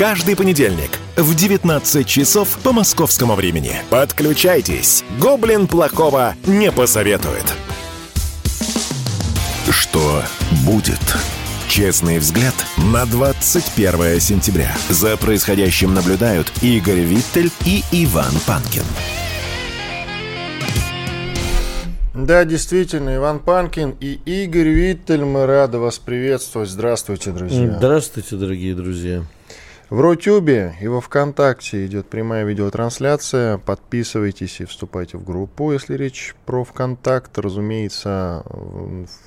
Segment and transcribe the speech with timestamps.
[0.00, 3.74] Каждый понедельник в 19 часов по московскому времени.
[3.90, 5.04] Подключайтесь.
[5.20, 7.44] Гоблин плохого не посоветует.
[9.68, 10.22] Что
[10.64, 11.02] будет?
[11.68, 14.74] Честный взгляд на 21 сентября.
[14.88, 18.84] За происходящим наблюдают Игорь Виттель и Иван Панкин.
[22.14, 26.70] Да, действительно, Иван Панкин и Игорь Виттель, мы рады вас приветствовать.
[26.70, 27.76] Здравствуйте, друзья.
[27.76, 29.24] Здравствуйте, дорогие друзья.
[29.90, 33.58] В Рутюбе и во Вконтакте идет прямая видеотрансляция.
[33.58, 37.36] Подписывайтесь и вступайте в группу, если речь про Вконтакт.
[37.36, 38.44] Разумеется,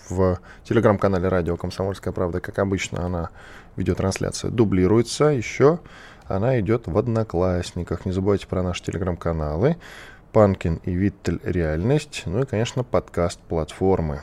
[0.07, 3.29] в телеграм-канале «Радио Комсомольская правда», как обычно, она,
[3.75, 5.25] видеотрансляция, дублируется.
[5.25, 5.79] Еще
[6.27, 8.05] она идет в Одноклассниках.
[8.05, 9.75] Не забывайте про наши телеграм-каналы.
[10.31, 14.21] Панкин и Виттель «Реальность», ну и, конечно, подкаст-платформы.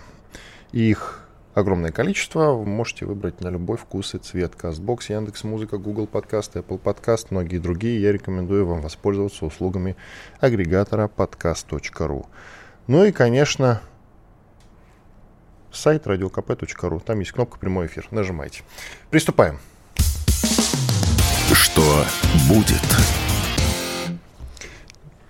[0.72, 1.20] Их
[1.54, 4.52] огромное количество, вы можете выбрать на любой вкус и цвет.
[4.56, 8.00] Castbox, Яндекс Музыка, Google Подкаст, Apple Подкаст, многие другие.
[8.00, 9.96] Я рекомендую вам воспользоваться услугами
[10.40, 12.26] агрегатора podcast.ru.
[12.86, 13.80] Ну и, конечно,
[15.72, 17.02] сайт radiokp.ru.
[17.04, 18.06] Там есть кнопка «Прямой эфир».
[18.10, 18.62] Нажимайте.
[19.10, 19.58] Приступаем.
[21.52, 22.04] Что
[22.48, 22.80] будет?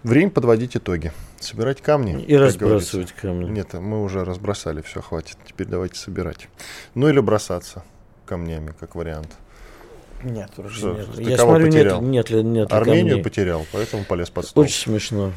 [0.03, 1.13] Время подводить итоги.
[1.41, 2.23] Собирать камни.
[2.23, 3.49] И разбрасывать камни.
[3.51, 5.37] Нет, мы уже разбросали, все, хватит.
[5.47, 6.49] Теперь давайте собирать.
[6.95, 7.83] Ну или бросаться
[8.27, 9.31] камнями, как вариант.
[10.23, 11.07] Нет, уже Что, нет.
[11.17, 12.03] ты Я кого смотрю, потерял?
[12.03, 13.25] нет, нет, нет Армению камней.
[13.25, 14.65] потерял, поэтому полез под стол.
[14.65, 15.33] Очень смешно.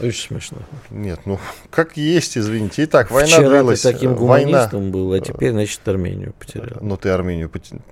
[0.00, 0.58] Очень смешно.
[0.90, 1.38] Нет, ну
[1.70, 2.82] как есть, извините.
[2.82, 3.82] Итак, война Вчера длилась.
[3.82, 4.48] ты таким э, война.
[4.50, 6.78] гуманистом был, а теперь, значит, Армению потерял.
[6.80, 7.82] Ну ты Армению потерял.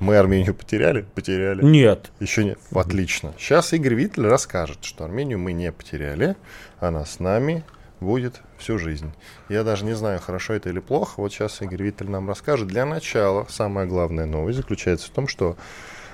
[0.00, 1.02] Мы Армению потеряли?
[1.14, 1.64] Потеряли.
[1.64, 2.10] Нет.
[2.20, 2.58] Еще нет.
[2.72, 3.34] Отлично.
[3.38, 6.36] Сейчас Игорь Виттель расскажет, что Армению мы не потеряли.
[6.78, 7.64] Она с нами
[8.00, 9.12] будет всю жизнь.
[9.48, 11.14] Я даже не знаю, хорошо это или плохо.
[11.16, 12.68] Вот сейчас Игорь Виттель нам расскажет.
[12.68, 15.56] Для начала самая главная новость заключается в том, что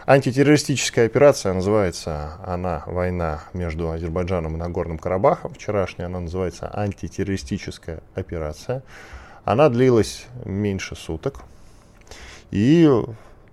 [0.06, 5.52] антитеррористическая операция называется она война между Азербайджаном и Нагорным Карабахом.
[5.52, 8.82] Вчерашняя она называется антитеррористическая операция.
[9.44, 11.40] Она длилась меньше суток.
[12.50, 12.88] И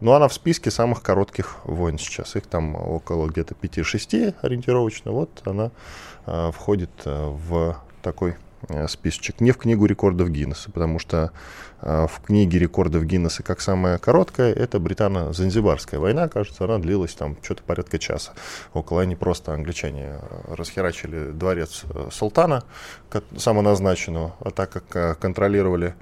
[0.02, 2.36] ну, она в списке самых коротких войн сейчас.
[2.36, 5.12] Их там около где-то 5-6 ориентировочно.
[5.12, 5.72] Вот она
[6.26, 8.36] э, входит э, в такой
[8.68, 9.40] э, списочек.
[9.40, 11.32] Не в книгу рекордов Гиннесса, потому что
[11.82, 17.38] э, в книге рекордов Гиннесса как самая короткая, это британо-занзибарская война, кажется, она длилась там
[17.44, 18.34] что-то порядка часа.
[18.74, 22.64] Около они просто англичане э, расхерачили дворец э, султана,
[23.10, 25.94] ко- самоназначенного, а так как контролировали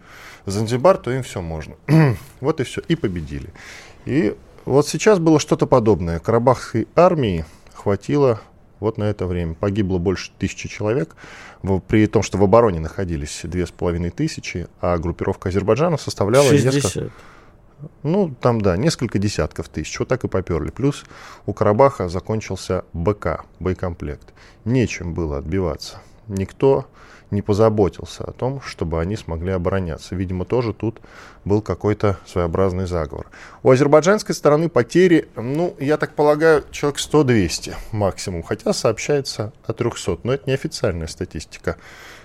[0.46, 1.76] Занзибар, то им все можно.
[2.40, 3.50] вот и все, и победили.
[4.06, 6.20] И вот сейчас было что-то подобное.
[6.20, 8.42] Карабахской армии хватило
[8.80, 9.56] вот на это время.
[9.56, 11.16] Погибло больше тысячи человек,
[11.88, 16.88] при том, что в обороне находились две с половиной тысячи, а группировка Азербайджана составляла несколько...
[16.88, 17.12] 60.
[18.04, 19.98] Ну, там, да, несколько десятков тысяч.
[20.00, 20.70] Вот так и поперли.
[20.70, 21.06] Плюс
[21.46, 24.34] у Карабаха закончился БК, боекомплект.
[24.66, 26.02] Нечем было отбиваться.
[26.28, 26.88] Никто
[27.32, 30.16] не позаботился о том, чтобы они смогли обороняться.
[30.16, 31.00] Видимо, тоже тут
[31.46, 33.28] был какой-то своеобразный заговор.
[33.64, 38.44] У азербайджанской стороны потери, ну, я так полагаю, человек 100-200 максимум.
[38.44, 40.20] Хотя сообщается о 300.
[40.24, 41.78] Но это неофициальная статистика.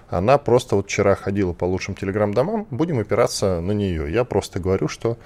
[0.09, 2.67] Она просто вот вчера ходила по лучшим телеграм-домам.
[2.71, 4.13] Будем опираться на нее.
[4.13, 5.19] Я просто говорю, что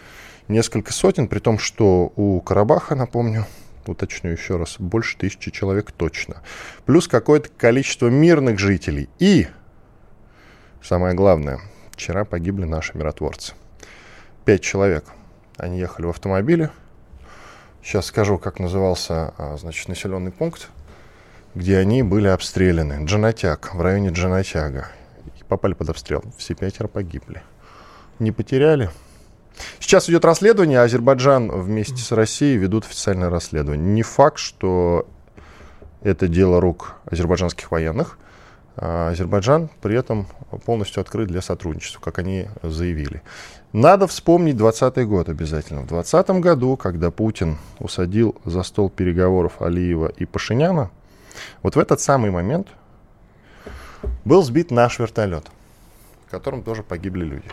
[0.48, 3.46] несколько сотен, при том, что у Карабаха, напомню,
[3.86, 6.42] уточню еще раз, больше тысячи человек точно.
[6.86, 9.08] Плюс какое-то количество мирных жителей.
[9.18, 9.48] И,
[10.88, 13.52] самое главное, вчера погибли наши миротворцы.
[14.46, 15.04] Пять человек.
[15.58, 16.70] Они ехали в автомобиле.
[17.82, 20.70] Сейчас скажу, как назывался, а, значит, населенный пункт,
[21.54, 23.04] где они были обстреляны.
[23.04, 24.88] Джанатяг, в районе Джанатяга.
[25.38, 26.24] И попали под обстрел.
[26.38, 27.42] Все пятеро погибли.
[28.18, 28.88] Не потеряли.
[29.80, 33.92] Сейчас идет расследование, Азербайджан вместе с Россией ведут официальное расследование.
[33.92, 35.06] Не факт, что
[36.00, 38.18] это дело рук азербайджанских военных.
[38.80, 40.26] А Азербайджан при этом
[40.64, 43.22] полностью открыт для сотрудничества, как они заявили.
[43.72, 45.80] Надо вспомнить 2020 год обязательно.
[45.80, 50.90] В 2020 году, когда Путин усадил за стол переговоров Алиева и Пашиняна,
[51.62, 52.68] вот в этот самый момент
[54.24, 55.44] был сбит наш вертолет,
[56.26, 57.50] в котором тоже погибли люди.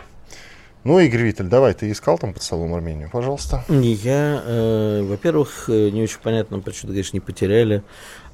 [0.84, 3.64] Ну, Игорь Виталь, давай, ты искал там под столом Армению, пожалуйста.
[3.68, 7.82] Я, э, во-первых, э, не очень понятно, почему ты говоришь, не потеряли.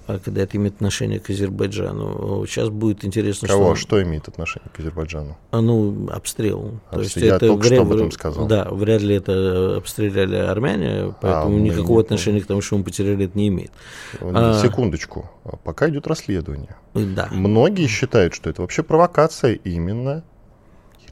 [0.06, 2.44] А когда это имеет отношение к Азербайджану.
[2.46, 3.74] Сейчас будет интересно, Кого?
[3.74, 3.86] Что...
[3.88, 5.36] что имеет отношение к Азербайджану?
[5.50, 6.80] А, ну, обстрел.
[6.90, 7.72] А, То есть я это только вряд...
[7.72, 8.46] что об этом сказал.
[8.46, 12.84] Да, вряд ли это обстреляли армяне, поэтому а, никакого нет, отношения к тому, что мы
[12.84, 13.72] потеряли, это не имеет.
[14.20, 15.30] А, Секундочку.
[15.64, 16.76] Пока идет расследование.
[16.94, 17.28] Да.
[17.30, 20.24] Многие считают, что это вообще провокация именно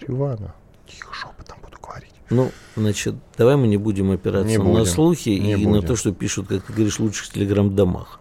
[0.01, 0.55] Еревана.
[0.87, 2.13] Тихо, шепотом буду говорить.
[2.31, 5.73] Ну, значит, давай мы не будем опираться не будем, на слухи и будем.
[5.73, 8.21] на то, что пишут, как ты говоришь, в лучших телеграм-домах.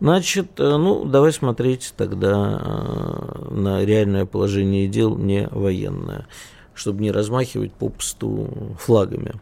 [0.00, 6.26] Значит, э, ну, давай смотреть тогда э, на реальное положение дел, не военное,
[6.74, 9.34] чтобы не размахивать попусту флагами.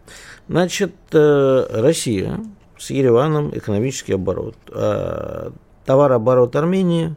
[0.48, 2.40] Значит, э, Россия
[2.78, 4.56] с Ереваном экономический оборот.
[4.70, 5.52] А
[5.84, 7.14] товарооборот Армении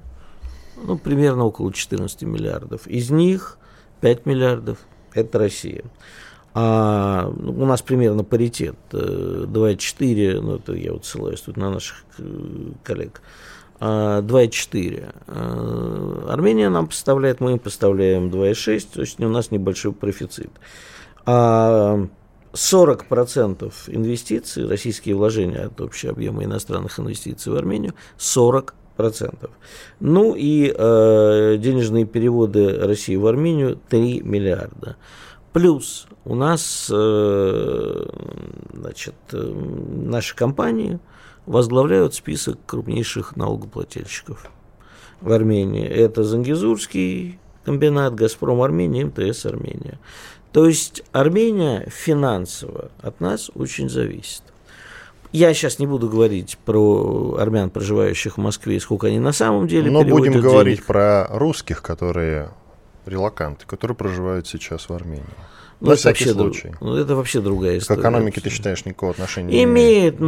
[0.77, 2.87] ну, примерно около 14 миллиардов.
[2.87, 3.57] Из них
[4.01, 4.79] 5 миллиардов–
[5.13, 5.83] это Россия.
[6.57, 11.69] А ну, у нас примерно паритет 2,4, э, ну это я вот ссылаюсь тут на
[11.69, 12.23] наших э,
[12.81, 13.21] коллег,
[13.81, 15.13] 2,4.
[15.27, 20.49] А, Армения нам поставляет, мы им поставляем 2,6, то есть у нас небольшой профицит.
[21.25, 22.07] А
[22.53, 29.49] 40% инвестиций, российские вложения от общего объема иностранных инвестиций в Армению, 40%.
[29.99, 34.95] Ну и э, денежные переводы России в Армению 3 миллиарда.
[35.55, 38.05] Плюс у нас э,
[38.73, 40.99] значит, э, наши компании
[41.45, 44.51] возглавляют список крупнейших налогоплательщиков
[45.21, 45.87] в Армении.
[45.87, 49.97] Это Зангизурский комбинат, Газпром Армения, МТС Армения.
[50.51, 54.43] То есть Армения финансово от нас очень зависит.
[55.31, 59.89] Я сейчас не буду говорить про армян, проживающих в Москве, сколько они на самом деле
[59.89, 60.43] Но будем денег.
[60.43, 62.49] говорить про русских, которые
[63.05, 65.25] релаканты, которые проживают сейчас в Армении.
[65.81, 66.71] Ну, это вообще, случай.
[66.79, 67.99] Ну, это вообще другая история.
[67.99, 70.19] К экономике ты считаешь никакого отношения не имеет?
[70.19, 70.25] ну,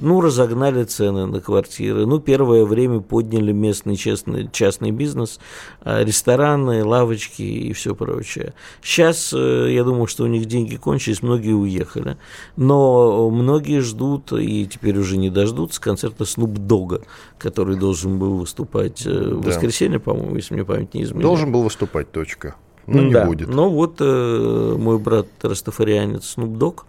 [0.00, 2.06] ну, разогнали цены на квартиры.
[2.06, 5.40] Ну, первое время подняли местный частный, частный бизнес,
[5.80, 8.54] а, рестораны, лавочки и все прочее.
[8.82, 12.16] Сейчас, э, я думаю, что у них деньги кончились, многие уехали.
[12.56, 17.02] Но многие ждут, и теперь уже не дождутся, концерта Снуп Дога,
[17.38, 19.48] который должен был выступать э, в да.
[19.48, 21.22] воскресенье, по-моему, если мне память не изменяет.
[21.22, 22.56] Должен был выступать, точка.
[22.86, 23.26] Ну, не да.
[23.26, 23.48] будет.
[23.48, 26.86] Но вот э, мой брат Растафарианец Снуп Дог,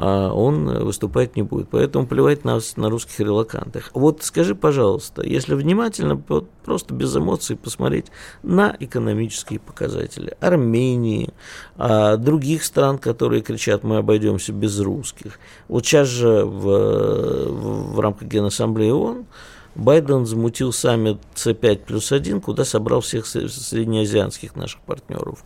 [0.00, 1.70] а он выступать не будет.
[1.70, 3.90] Поэтому плевать на, на русских релакантах.
[3.94, 8.06] Вот скажи, пожалуйста, если внимательно, просто без эмоций посмотреть
[8.44, 11.30] на экономические показатели Армении,
[11.76, 15.40] а, других стран, которые кричат, мы обойдемся без русских.
[15.66, 19.26] Вот сейчас же в, в, в рамках Генассамблеи ООН
[19.74, 25.42] Байден замутил саммит С5 плюс 1, куда собрал всех среднеазиатских наших партнеров.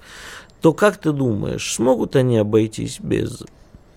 [0.61, 3.43] То как ты думаешь, смогут они обойтись без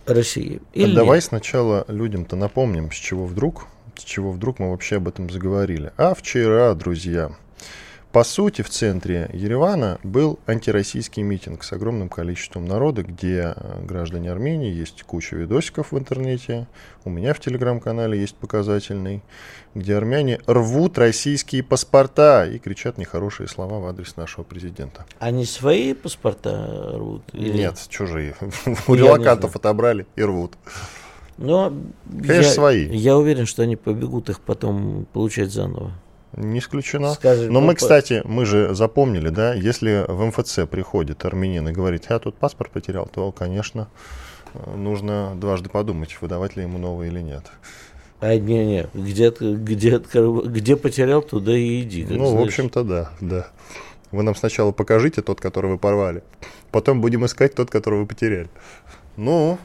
[0.06, 0.62] России?
[0.74, 1.24] Или а давай нет?
[1.25, 3.68] сначала людям-то напомним, с чего вдруг,
[3.98, 5.92] с чего вдруг мы вообще об этом заговорили.
[5.98, 7.31] А вчера, друзья,
[8.16, 14.32] по сути, в центре Еревана был антироссийский митинг с огромным количеством народа, где э, граждане
[14.32, 16.66] Армении, есть куча видосиков в интернете,
[17.04, 19.22] у меня в телеграм-канале есть показательный,
[19.74, 25.06] где армяне рвут российские паспорта и кричат нехорошие слова в адрес нашего президента.
[25.20, 27.24] Они свои паспорта рвут?
[27.34, 27.58] Или...
[27.58, 28.38] Нет, чужие.
[28.88, 30.54] У релакантов отобрали и рвут.
[31.38, 31.74] Но
[32.10, 32.88] Конечно, я, свои.
[32.96, 35.92] Я уверен, что они побегут их потом получать заново.
[36.36, 37.13] Не исключено.
[37.13, 41.72] Скажи, Но ну, мы, кстати, мы же запомнили, да, если в МФЦ приходит армянин и
[41.72, 43.88] говорит, я тут паспорт потерял, то, конечно,
[44.75, 47.46] нужно дважды подумать, выдавать ли ему новый или нет.
[48.20, 52.06] А не, не, где, где, где потерял, туда и иди.
[52.10, 52.46] Ну, знаешь.
[52.46, 53.48] в общем-то, да, да.
[54.12, 56.24] Вы нам сначала покажите тот, который вы порвали,
[56.72, 58.50] потом будем искать тот, который вы потеряли.
[59.18, 59.58] Ну,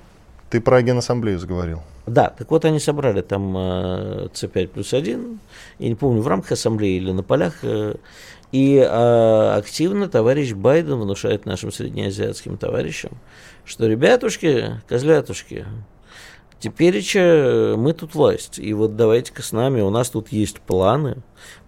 [0.51, 1.83] ты про Генассамблею заговорил.
[2.07, 5.39] Да, так вот они собрали там С5 плюс 1,
[5.79, 7.95] я не помню, в рамках ассамблеи или на полях, э,
[8.51, 13.13] и э, активно товарищ Байден внушает нашим среднеазиатским товарищам,
[13.65, 15.67] что ребятушки, козлятушки,
[16.59, 17.01] теперь
[17.77, 21.19] мы тут власть, и вот давайте-ка с нами, у нас тут есть планы,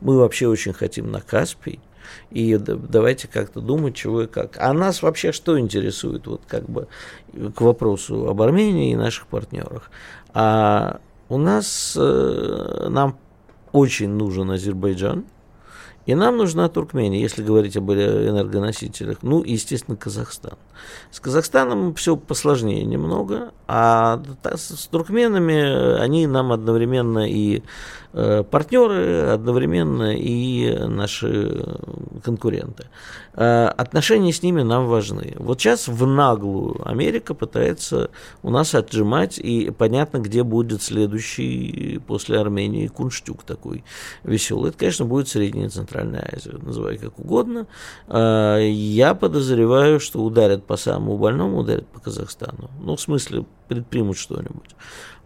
[0.00, 1.78] мы вообще очень хотим на Каспий,
[2.31, 4.57] и давайте как-то думать, чего и как.
[4.59, 6.88] А нас вообще что интересует, вот как бы
[7.54, 9.90] к вопросу об Армении и наших партнерах?
[10.35, 13.19] А у нас, э, нам
[13.73, 15.25] очень нужен Азербайджан,
[16.04, 19.19] И нам нужна Туркмения, если говорить об энергоносителях.
[19.23, 20.59] Ну, естественно, Казахстан.
[21.12, 30.14] С Казахстаном все посложнее немного, а с туркменами они нам одновременно и Э, партнеры, одновременно
[30.14, 31.64] и наши
[32.23, 32.87] конкуренты.
[33.35, 35.35] Э, отношения с ними нам важны.
[35.38, 38.11] Вот сейчас в наглую Америка пытается
[38.42, 43.85] у нас отжимать, и понятно, где будет следующий после Армении кунштюк такой
[44.23, 44.71] веселый.
[44.71, 47.66] Это, конечно, будет Средняя и Центральная Азия, называй как угодно.
[48.09, 52.71] Э, я подозреваю, что ударят по самому больному, ударят по Казахстану.
[52.81, 54.76] Ну, в смысле, предпримут что-нибудь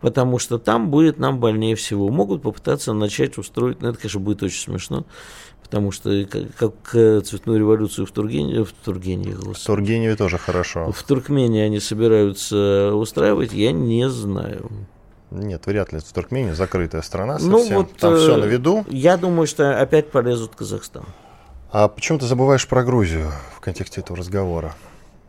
[0.00, 2.08] потому что там будет нам больнее всего.
[2.08, 5.04] Могут попытаться начать устроить, ну это, конечно, будет очень смешно,
[5.62, 10.92] потому что как, как цветную революцию в Тургеневе, в Тургеневе, в Тургеневе тоже хорошо.
[10.92, 14.70] В Туркмении они собираются устраивать, я не знаю.
[15.30, 15.98] Нет, вряд ли.
[15.98, 17.74] В Туркмении закрытая страна ну совсем.
[17.74, 18.84] Ну, вот, Там все на виду.
[18.88, 21.04] Я думаю, что опять полезут в Казахстан.
[21.72, 24.74] А почему ты забываешь про Грузию в контексте этого разговора?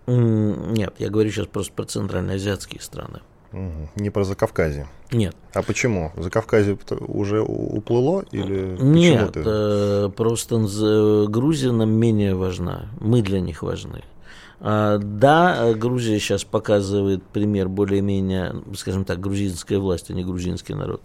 [0.05, 3.21] Нет, я говорю сейчас просто про центральноазиатские страны.
[3.51, 4.87] Не про Закавказье?
[5.11, 5.35] Нет.
[5.53, 6.11] А почему?
[6.17, 6.77] Закавказье
[7.07, 9.43] уже уплыло или Нет, ты?
[9.45, 10.57] Э, просто
[11.27, 12.89] Грузия нам менее важна.
[12.99, 14.03] Мы для них важны.
[14.59, 21.01] А, да, Грузия сейчас показывает пример более-менее, скажем так, грузинская власть, а не грузинский народ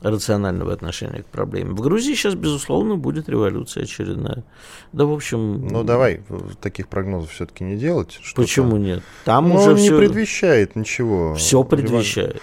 [0.00, 1.70] рационального отношения к проблеме.
[1.70, 4.44] В Грузии сейчас, безусловно, будет революция очередная.
[4.92, 5.66] Да, в общем...
[5.68, 6.22] Ну, давай
[6.60, 8.20] таких прогнозов все-таки не делать.
[8.34, 9.02] Почему нет?
[9.24, 9.98] Там ну, уже не все...
[9.98, 11.34] предвещает ничего.
[11.34, 12.42] Все предвещает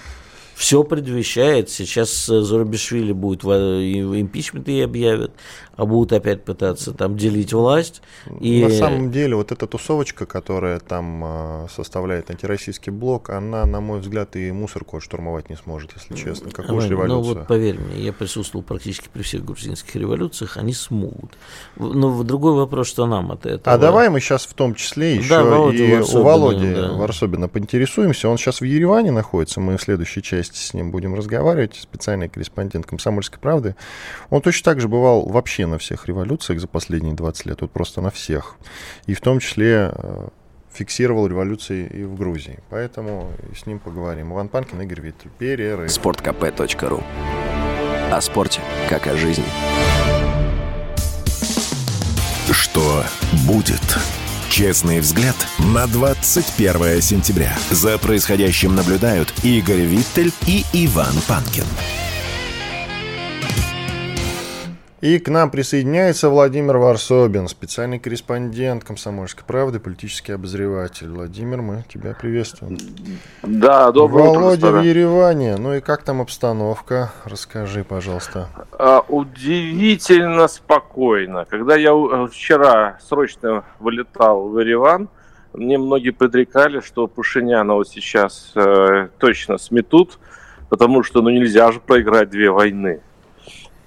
[0.56, 1.70] все предвещает.
[1.70, 5.32] Сейчас э, Зарубишвили будет импичмент и объявят,
[5.76, 8.02] а будут опять пытаться там делить власть.
[8.40, 8.64] И...
[8.64, 14.00] На самом деле, вот эта тусовочка, которая там э, составляет антироссийский блок, она, на мой
[14.00, 16.52] взгляд, и мусорку штурмовать не сможет, если честно.
[16.52, 17.34] Какую же революцию?
[17.34, 21.32] Ну вот поверь мне, я присутствовал практически при всех грузинских революциях, они смогут.
[21.76, 23.76] Но другой вопрос, что нам от этого.
[23.76, 26.92] А давай мы сейчас в том числе еще да, Володя и Варсобина, у Володи да.
[26.94, 28.30] Варсобина поинтересуемся.
[28.30, 32.30] Он сейчас в Ереване находится, мы в следующей части части с ним будем разговаривать, специальный
[32.30, 33.76] корреспондент «Комсомольской правды».
[34.30, 38.02] Он точно так же бывал вообще на всех революциях за последние 20 лет, вот просто
[38.02, 38.56] на всех.
[39.06, 40.28] И в том числе э,
[40.72, 42.60] фиксировал революции и в Грузии.
[42.70, 44.34] Поэтому с ним поговорим.
[44.34, 45.32] Иван Панкин, Игорь Виттель.
[45.38, 45.92] Перерыв.
[45.92, 47.04] Спорткп.ру
[48.12, 49.46] О спорте, как о жизни.
[52.52, 53.04] Что
[53.48, 53.82] будет?
[54.54, 57.58] Честный взгляд на 21 сентября.
[57.72, 61.66] За происходящим наблюдают Игорь Виттель и Иван Панкин.
[65.04, 71.10] И к нам присоединяется Владимир Варсобин, специальный корреспондент «Комсомольской правды», политический обозреватель.
[71.10, 72.78] Владимир, мы тебя приветствуем.
[73.42, 75.58] Да, доброе Володя утро, в Ереване.
[75.58, 77.12] Ну и как там обстановка?
[77.26, 78.48] Расскажи, пожалуйста.
[78.80, 81.44] А, удивительно спокойно.
[81.50, 85.10] Когда я э, вчера срочно вылетал в Ереван,
[85.52, 90.18] мне многие предрекали, что Пушиняна вот сейчас э, точно сметут,
[90.70, 93.02] потому что ну нельзя же проиграть две войны.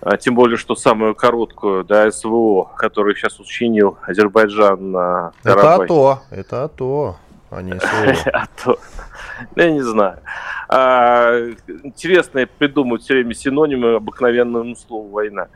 [0.08, 5.82] А, тем более, что самую короткую, да, СВО, которую сейчас учинил Азербайджан на Карабахе.
[5.82, 7.16] Это АТО, это АТО,
[7.50, 8.30] а не СВО.
[8.32, 8.78] АТО.
[9.56, 10.20] Ну, я не знаю.
[10.68, 11.36] А,
[11.82, 15.48] интересно придумывать все время синонимы обыкновенному слову «война».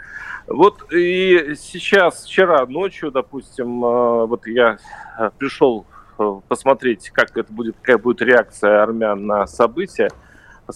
[0.49, 4.78] Вот и сейчас, вчера ночью, допустим, а, вот я
[5.38, 5.87] пришел
[6.49, 10.11] посмотреть, как это будет, какая будет реакция армян на события.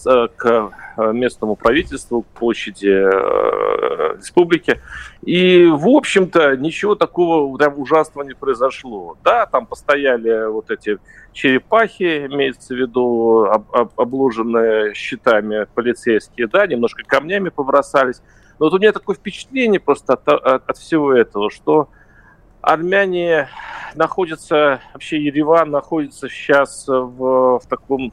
[0.05, 4.81] Э, к э, местному правительству, к площади э, республики.
[5.21, 9.17] И, в общем-то, ничего такого прям ужасного не произошло.
[9.23, 10.97] Да, там постояли вот эти
[11.33, 18.21] черепахи, имеется в виду об, об, обложенные щитами полицейские, да, немножко камнями побросались.
[18.59, 21.89] Но вот у меня такое впечатление просто от, от, от всего этого, что
[22.61, 23.49] армяне
[23.95, 28.11] находятся, вообще Ереван находится сейчас в, в таком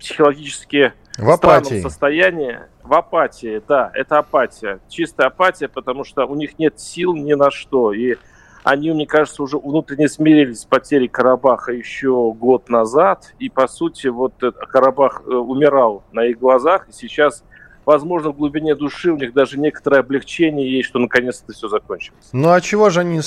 [0.00, 1.80] психологически в апатии.
[1.80, 2.58] состоянии.
[2.82, 4.80] В апатии, да, это апатия.
[4.88, 7.92] Чистая апатия, потому что у них нет сил ни на что.
[7.92, 8.16] И
[8.64, 13.34] они, мне кажется, уже внутренне смирились с потерей Карабаха еще год назад.
[13.38, 14.34] И, по сути, вот
[14.68, 16.88] Карабах э, умирал на их глазах.
[16.88, 17.44] И сейчас,
[17.86, 22.28] возможно, в глубине души у них даже некоторое облегчение есть, что наконец-то все закончилось.
[22.32, 23.20] Ну, а чего же они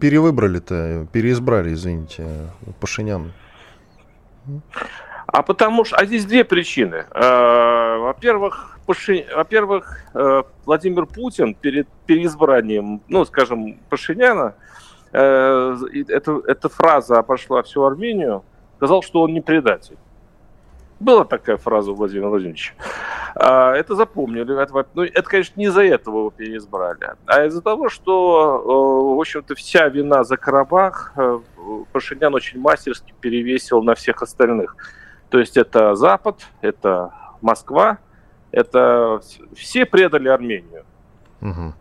[0.00, 2.26] перевыбрали-то, переизбрали, извините,
[2.80, 3.32] Пашинян?
[5.30, 7.04] А потому что, а здесь две причины.
[7.10, 14.54] Э, во-первых, Паши, во-первых, э, Владимир Путин перед переизбранием, ну, скажем, Пашиняна,
[15.12, 15.76] э,
[16.08, 18.42] эта, эта фраза обошла всю Армению,
[18.76, 19.98] сказал, что он не предатель.
[20.98, 22.72] Была такая фраза у Владимира Владимировича.
[23.34, 24.60] А, это запомнили.
[24.60, 29.54] Это, ну, это, конечно, не из-за этого его переизбрали, а из-за того, что, в общем-то,
[29.54, 31.14] вся вина за Карабах
[31.92, 34.74] Пашинян очень мастерски перевесил на всех остальных.
[35.30, 37.98] То есть это Запад, это Москва,
[38.50, 39.20] это
[39.54, 40.84] все предали Армению.
[41.40, 41.74] Угу.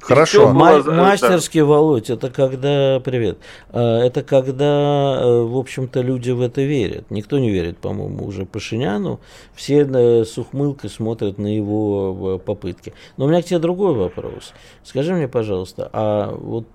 [0.00, 0.52] Хорошо.
[0.52, 3.00] Ма- мастерский, Володь, это когда...
[3.00, 3.38] Привет.
[3.68, 7.10] А, это когда, э, в общем-то, люди в это верят.
[7.10, 9.20] Никто не верит, по-моему, уже Пашиняну.
[9.54, 12.92] Все э, с ухмылкой смотрят на его э, попытки.
[13.16, 14.52] Но у меня к тебе другой вопрос.
[14.82, 16.66] Скажи мне, пожалуйста, а вот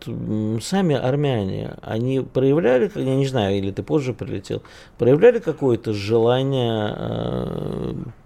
[0.61, 4.61] сами армяне, они проявляли, я не знаю, или ты позже прилетел,
[4.97, 6.95] проявляли какое-то желание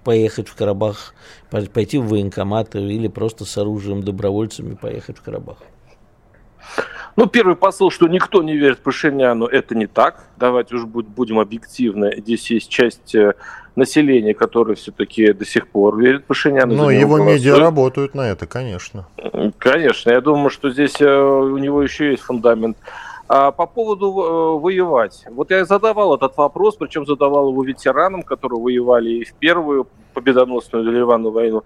[0.03, 1.13] поехать в Карабах,
[1.49, 5.57] пойти в военкомат или просто с оружием добровольцами поехать в Карабах?
[7.15, 10.23] Ну, первый посыл, что никто не верит Пашиняну, это не так.
[10.37, 12.15] Давайте уж будем объективны.
[12.17, 13.33] Здесь есть часть э,
[13.75, 16.75] населения, которое все-таки до сих пор верит Пашиняну.
[16.75, 17.39] Но его голосует.
[17.39, 19.07] медиа работают на это, конечно.
[19.57, 20.11] Конечно.
[20.11, 22.77] Я думаю, что здесь э, у него еще есть фундамент.
[23.29, 25.23] А по поводу э, воевать.
[25.29, 30.83] Вот я задавал этот вопрос, причем задавал его ветеранам, которые воевали и в первую победоносную
[30.91, 31.63] Ливанную войну.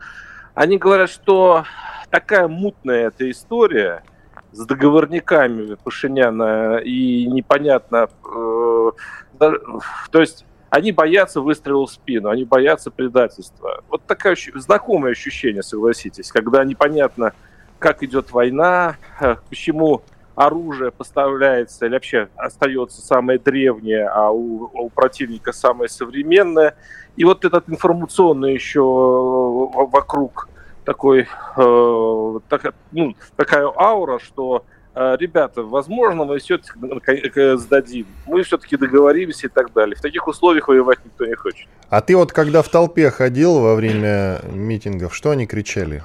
[0.56, 1.64] Они говорят, что
[2.10, 4.04] такая мутная эта история
[4.52, 8.10] с договорниками Пашиняна и непонятно...
[8.36, 8.92] Э,
[9.40, 13.82] то есть они боятся выстрела в спину, они боятся предательства.
[13.88, 17.32] Вот такое знакомое ощущение, согласитесь, когда непонятно,
[17.80, 20.02] как идет война, э, почему
[20.36, 26.76] оружие поставляется или вообще остается самое древнее, а у, у противника самое современное.
[27.16, 30.50] И вот этот информационный еще э, вокруг
[30.84, 38.78] такой, э, так, ну, такая аура, что э, ребята, возможно, мы все-таки сдадим, мы все-таки
[38.78, 39.96] договоримся и так далее.
[39.96, 41.68] В таких условиях воевать никто не хочет.
[41.90, 46.02] А ты вот когда в толпе ходил во время митингов, что они кричали?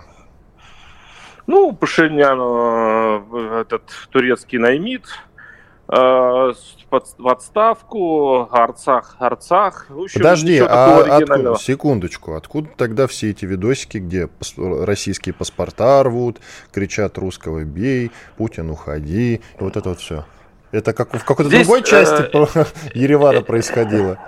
[1.49, 5.07] Ну, Пашинян, э, этот турецкий наймит,
[5.89, 9.87] э, в отставку, Арцах, Арцах.
[9.89, 14.29] В общем, Подожди, а откуда, секундочку, откуда тогда все эти видосики, где
[14.59, 16.37] российские паспорта рвут,
[16.71, 20.27] кричат русского бей, Путин уходи, и вот это вот все?
[20.71, 24.19] Это как в какой-то Здесь, другой части э, Еревана происходило?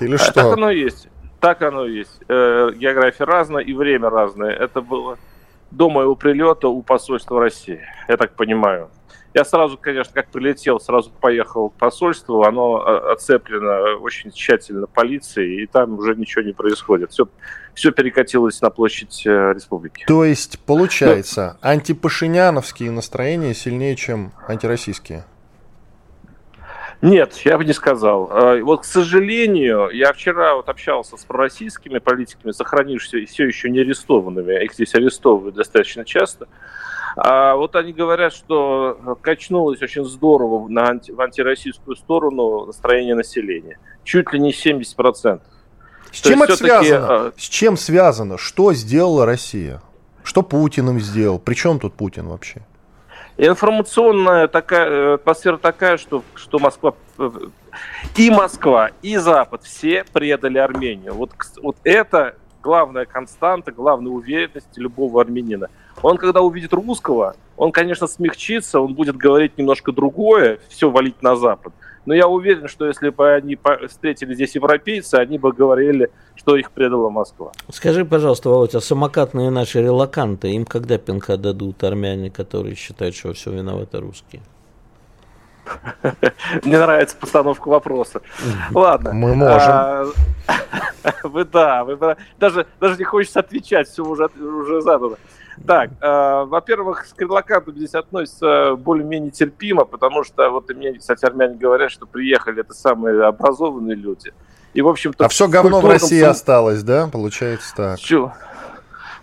[0.00, 0.32] Или что?
[0.32, 1.08] Так оно и есть.
[1.38, 2.20] Так оно и есть.
[2.26, 4.50] География разная и время разное.
[4.50, 5.18] Это было
[5.76, 8.90] до моего прилета у посольства России, я так понимаю.
[9.34, 15.64] Я сразу, конечно, как прилетел, сразу поехал к посольству, оно а, оцеплено очень тщательно полицией,
[15.64, 17.10] и там уже ничего не происходит.
[17.10, 17.26] Все,
[17.74, 20.04] все перекатилось на площадь э, республики.
[20.06, 21.68] То есть, получается, Но...
[21.70, 25.24] антипашиняновские настроения сильнее, чем антироссийские?
[27.02, 28.28] Нет, я бы не сказал.
[28.30, 33.80] А, вот, к сожалению, я вчера вот общался с пророссийскими политиками, сохранившимися все еще не
[33.80, 36.48] арестованными, их здесь арестовывают достаточно часто.
[37.16, 43.78] А вот они говорят, что качнулось очень здорово на анти, в антироссийскую сторону настроение населения.
[44.02, 45.40] Чуть ли не 70%.
[46.10, 47.06] С чем это связано?
[47.08, 48.38] А, с чем связано?
[48.38, 49.80] Что сделала Россия?
[50.22, 51.38] Что Путин им сделал?
[51.38, 52.62] Причем тут Путин вообще?
[53.36, 57.30] Информационная такая, э, атмосфера такая, что, что Москва э,
[58.16, 61.14] и Москва, и Запад все предали Армению.
[61.14, 65.68] Вот, вот это главная константа, главная уверенность любого армянина.
[66.02, 71.34] Он, когда увидит русского, он, конечно, смягчится, он будет говорить немножко другое, все валить на
[71.34, 71.72] Запад.
[72.06, 76.70] Но я уверен, что если бы они встретили здесь европейцы, они бы говорили, что их
[76.70, 77.52] предала Москва.
[77.70, 83.32] Скажи, пожалуйста, Володя, а самокатные наши релаканты, им когда пинка дадут армяне, которые считают, что
[83.32, 84.42] все виноваты русские?
[86.62, 88.20] Мне нравится постановка вопроса.
[88.72, 89.12] Ладно.
[89.12, 89.70] Мы можем.
[89.70, 90.04] А,
[91.22, 91.98] вы да, вы
[92.38, 95.16] даже, даже не хочется отвечать, все уже, уже задано.
[95.66, 101.24] Так, э, во-первых, с крылокатом здесь относятся более-менее терпимо, потому что вот и мне, кстати,
[101.24, 104.32] армяне говорят, что приехали это самые образованные люди.
[104.74, 105.24] И, в общем-то...
[105.24, 106.30] А все говно в России сам...
[106.30, 107.06] осталось, да?
[107.06, 107.98] Получается так.
[108.00, 108.32] Чё?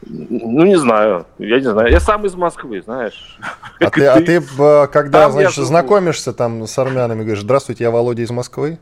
[0.03, 1.27] Ну, не знаю.
[1.37, 1.91] Я не знаю.
[1.91, 3.37] Я сам из Москвы, знаешь.
[3.79, 7.91] А ты, а ты, э, когда, там значит, знакомишься там с армянами, говоришь, здравствуйте, я
[7.91, 8.79] Володя из Москвы?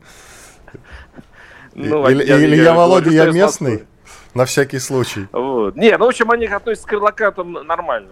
[1.74, 3.84] Ну, или я, или я, я Володя, я местный?
[4.34, 5.26] На всякий случай.
[5.32, 5.76] Вот.
[5.76, 8.10] Не, ну, в общем, они относятся к крылокатам нормально.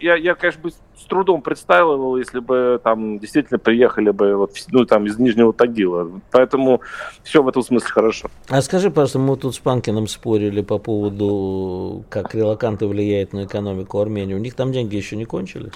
[0.00, 4.84] Я, я, конечно, бы с трудом представил, если бы там действительно приехали бы вот, ну,
[4.84, 6.10] там, из Нижнего Тагила.
[6.30, 6.82] Поэтому
[7.22, 8.28] все в этом смысле хорошо.
[8.48, 13.98] А скажи, пожалуйста, мы тут с Панкиным спорили по поводу, как релаканты влияют на экономику
[13.98, 14.34] Армении.
[14.34, 15.72] У них там деньги еще не кончились?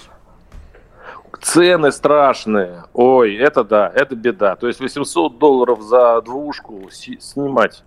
[1.41, 2.83] Цены страшные.
[2.93, 4.55] Ой, это да, это беда.
[4.57, 7.83] То есть 800 долларов за двушку снимать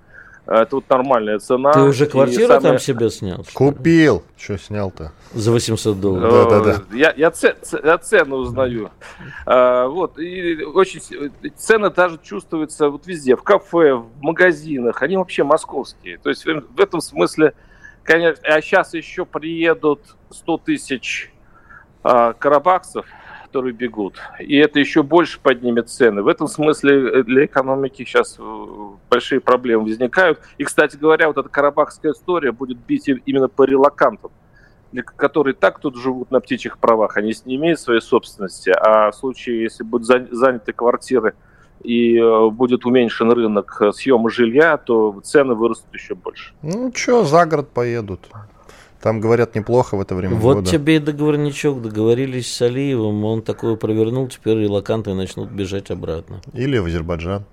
[0.47, 1.73] Это вот нормальная цена.
[1.73, 2.61] Ты уже квартиру самое...
[2.61, 3.47] там себе снял?
[3.55, 4.25] Купил.
[4.37, 5.13] Что снял-то?
[5.33, 6.51] За 800 долларов.
[6.51, 6.97] Да, да, да.
[6.97, 8.91] Я, я, ц, я цену узнаю.
[9.47, 10.19] А, вот.
[10.19, 11.01] И очень
[11.57, 13.37] цены даже чувствуются вот везде.
[13.37, 15.01] В кафе, в магазинах.
[15.03, 16.19] Они вообще московские.
[16.19, 17.55] То есть в этом смысле,
[18.03, 21.33] конечно, а сейчас еще приедут 100 тысяч
[22.03, 23.07] а, карабаксов
[23.55, 24.17] которые бегут.
[24.41, 26.23] И это еще больше поднимет цены.
[26.23, 28.43] В этом смысле э, для экономики сейчас э,
[29.09, 30.41] большие проблемы возникают.
[30.59, 34.33] И, кстати говоря, вот эта карабахская история будет бить именно по релакантам,
[35.17, 37.17] которые так тут живут на птичьих правах.
[37.17, 38.71] Они не имеют своей собственности.
[38.71, 41.35] А в случае, если будут заняты квартиры
[41.85, 46.55] и э, будет уменьшен рынок съема жилья, то цены вырастут еще больше.
[46.63, 48.19] Ну что, за город поедут.
[49.05, 50.71] Там, говорят, неплохо в это время Вот года.
[50.71, 51.83] тебе и договорничок.
[51.83, 56.41] Договорились с Алиевым, он такое провернул, теперь релаканты начнут бежать обратно.
[56.55, 57.45] Или в Азербайджан.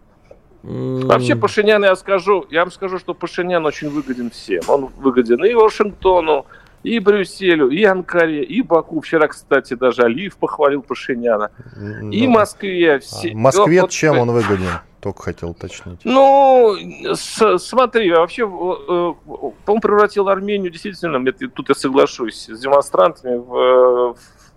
[0.63, 4.61] Вообще Пашинян, я скажу, я вам скажу, что Пашинян очень выгоден всем.
[4.69, 6.45] Он выгоден и Вашингтону,
[6.83, 9.01] и Брюсселю, и Анкаре, и Баку.
[9.01, 11.51] Вчера, кстати, даже Алиев похвалил Пашиняна.
[11.75, 12.99] Ну, и Москве.
[12.99, 13.31] Все...
[13.31, 14.69] А Москве вот, чем он выгоден?
[15.01, 15.99] Только хотел уточнить.
[16.03, 16.77] Ну,
[17.15, 24.15] с, смотри, вообще, э, по-моему, превратил Армению действительно, тут я соглашусь, с демонстрантами в,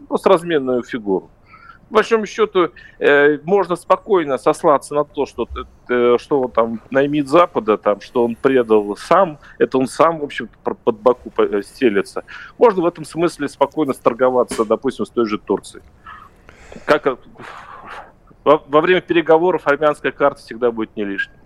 [0.08, 1.30] в с разменную фигуру.
[1.88, 5.48] По большому счету, э, можно спокойно сослаться на то, что,
[5.88, 10.24] э, что он там наймит Запада, там, что он предал сам, это он сам, в
[10.24, 12.22] общем под Баку стелется.
[12.58, 15.82] Можно в этом смысле спокойно сторговаться, допустим, с той же Турцией.
[16.84, 17.06] Как
[18.44, 21.36] во, во время переговоров армянская карта всегда будет не лишней.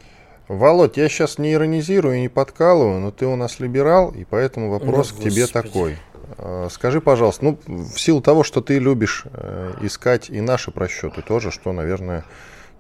[0.49, 4.71] Володь, я сейчас не иронизирую и не подкалываю, но ты у нас либерал, и поэтому
[4.71, 5.99] вопрос ну, к тебе такой.
[6.39, 11.21] А, скажи, пожалуйста, ну, в силу того, что ты любишь э, искать и наши просчеты
[11.21, 12.25] тоже, что, наверное,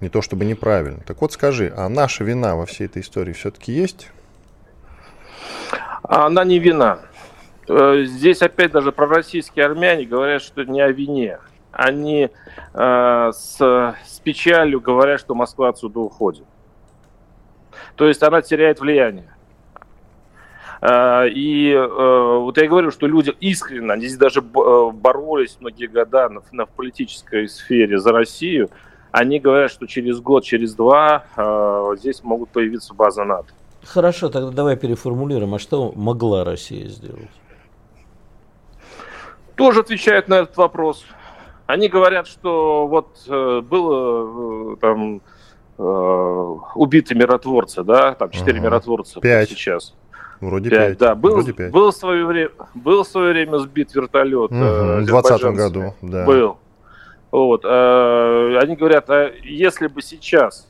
[0.00, 1.00] не то чтобы неправильно.
[1.06, 4.10] Так вот скажи, а наша вина во всей этой истории все-таки есть?
[6.02, 7.00] Она не вина.
[7.68, 11.38] Э, здесь опять даже пророссийские армяне говорят, что не о вине
[11.78, 12.28] они
[12.74, 16.44] э, с, с печалью говорят, что Москва отсюда уходит.
[17.94, 19.32] То есть она теряет влияние.
[20.80, 25.86] Э, и э, вот я говорю, что люди искренне, они здесь даже э, боролись многие
[25.86, 28.70] года на, на политической сфере за Россию,
[29.12, 31.24] они говорят, что через год, через два
[31.98, 33.48] здесь могут появиться базы НАТО.
[33.82, 35.54] Хорошо, тогда давай переформулируем.
[35.54, 37.30] А что могла Россия сделать?
[39.56, 41.06] Тоже отвечает на этот вопрос.
[41.68, 45.20] Они говорят, что вот э, было э, там
[45.76, 48.68] э, убиты миротворцы, да, там четыре ага.
[48.68, 49.50] миротворца пять.
[49.50, 49.94] сейчас.
[50.40, 50.96] Вроде пять.
[50.96, 51.70] Да, был, Вроде пять.
[51.70, 54.50] Был, в свое время, был в свое время сбит вертолет.
[54.50, 56.24] Угу, в 2020 году, да.
[56.24, 56.56] Был.
[57.30, 57.66] Вот.
[57.66, 60.67] Они говорят, а если бы сейчас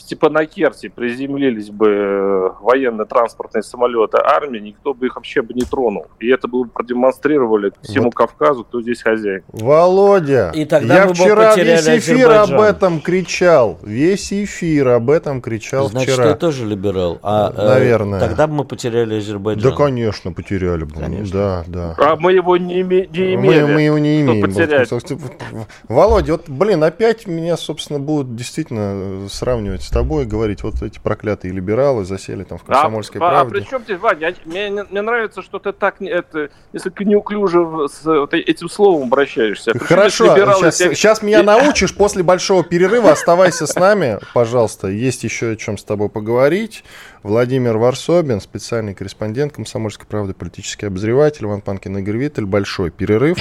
[0.00, 6.06] в Степанакерте приземлились бы э, военно-транспортные самолеты армии, никто бы их вообще бы не тронул.
[6.18, 8.14] И это бы продемонстрировали всему вот.
[8.14, 9.42] Кавказу, кто здесь хозяин.
[9.48, 13.78] Володя, и тогда я вчера весь эфир об этом кричал.
[13.82, 16.24] Весь эфир об этом кричал Значит, вчера.
[16.24, 17.18] Значит, ты тоже либерал.
[17.22, 18.18] А, э, Наверное.
[18.18, 19.70] Э, тогда бы мы потеряли Азербайджан.
[19.70, 20.94] Да, конечно, потеряли бы.
[20.94, 21.32] Конечно.
[21.32, 21.94] Да, да.
[21.98, 23.62] А мы его не, име, не имели.
[23.62, 25.66] Мы, мы его не имеем.
[25.88, 31.52] Володя, вот, блин, опять меня, собственно, будут действительно сравнивать с тобой говорить, вот эти проклятые
[31.52, 33.58] либералы засели там в комсомольской а, правде.
[33.58, 38.04] А при чем здесь, Ваня, мне, мне нравится, что ты так, это, несколько неуклюже с
[38.04, 39.72] вот этим словом обращаешься.
[39.72, 40.94] Причем Хорошо, сейчас, тебя...
[40.94, 45.82] сейчас меня научишь после большого перерыва, оставайся с нами, пожалуйста, есть еще о чем с
[45.82, 46.84] тобой поговорить.
[47.24, 52.46] Владимир Варсобин, специальный корреспондент «Комсомольской правды», политический обозреватель, Иван Панкин, Игорь Виттель.
[52.46, 53.38] Большой перерыв.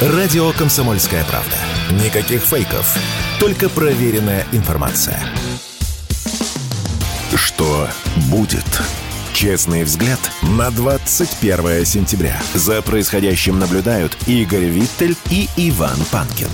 [0.00, 1.77] Радио «Комсомольская правда».
[1.90, 2.98] Никаких фейков,
[3.40, 5.18] только проверенная информация.
[7.34, 7.88] Что
[8.30, 8.66] будет?
[9.32, 12.38] Честный взгляд на 21 сентября.
[12.52, 16.48] За происходящим наблюдают Игорь Виттель и Иван Панкин.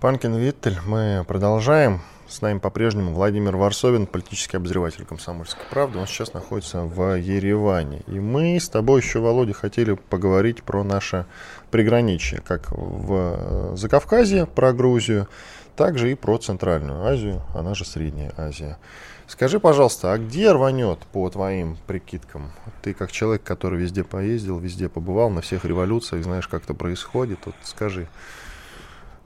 [0.00, 2.00] Панкин Виттель, мы продолжаем.
[2.30, 5.98] С нами по-прежнему Владимир Варсовин, политический обозреватель «Комсомольской правды».
[5.98, 8.02] Он сейчас находится в Ереване.
[8.06, 11.26] И мы с тобой еще, Володя, хотели поговорить про наше
[11.70, 15.28] приграничье, как в Закавказье, про Грузию,
[15.76, 18.78] также и про Центральную Азию, она же Средняя Азия.
[19.26, 22.50] Скажи, пожалуйста, а где рванет по твоим прикидкам?
[22.82, 27.38] Ты как человек, который везде поездил, везде побывал, на всех революциях, знаешь, как это происходит,
[27.46, 28.08] вот скажи,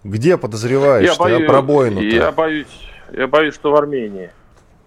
[0.04, 2.04] где подозреваешь я боюсь, пробоину -то?
[2.04, 4.30] Я боюсь, я боюсь, что в Армении.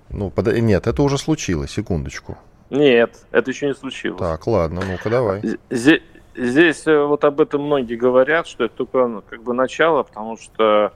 [0.10, 0.56] Ну, под...
[0.56, 2.38] нет, это уже случилось, секундочку.
[2.70, 4.20] Нет, это еще не случилось.
[4.20, 5.42] Так, ладно, ну-ка давай.
[5.72, 6.02] Здесь,
[6.38, 10.38] здесь э, вот об этом многие говорят, что это только ну, как бы начало, потому
[10.38, 10.94] что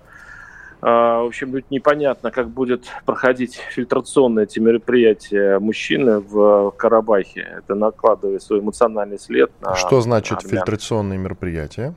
[0.81, 7.41] В общем, будет непонятно, как будет проходить фильтрационные эти мероприятия мужчины в Карабахе.
[7.59, 11.93] Это накладывает свой эмоциональный след на Что значит на фильтрационные мероприятия?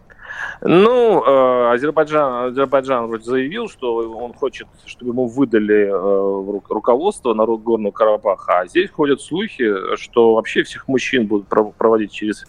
[0.61, 7.46] Ну, э, Азербайджан, Азербайджан вроде заявил, что он хочет, чтобы ему выдали э, руководство на
[7.46, 12.44] Горного Карабаха, а здесь ходят слухи, что вообще всех мужчин будут проводить через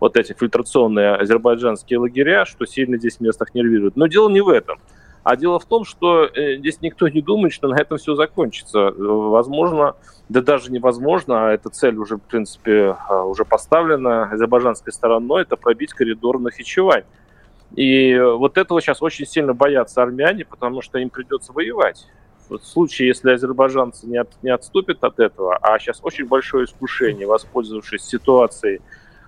[0.00, 3.96] вот эти фильтрационные азербайджанские лагеря, что сильно здесь местных нервирует.
[3.96, 4.78] Но дело не в этом.
[5.24, 8.92] А дело в том, что э, здесь никто не думает, что на этом все закончится.
[8.96, 9.96] Возможно,
[10.28, 15.92] да даже невозможно, а эта цель уже, в принципе, уже поставлена азербайджанской стороной, это пробить
[15.94, 17.02] коридор на Хичевань.
[17.74, 22.06] И вот этого сейчас очень сильно боятся армяне, потому что им придется воевать.
[22.48, 27.26] в случае, если азербайджанцы не, от, не отступят от этого, а сейчас очень большое искушение,
[27.26, 28.80] воспользовавшись ситуацией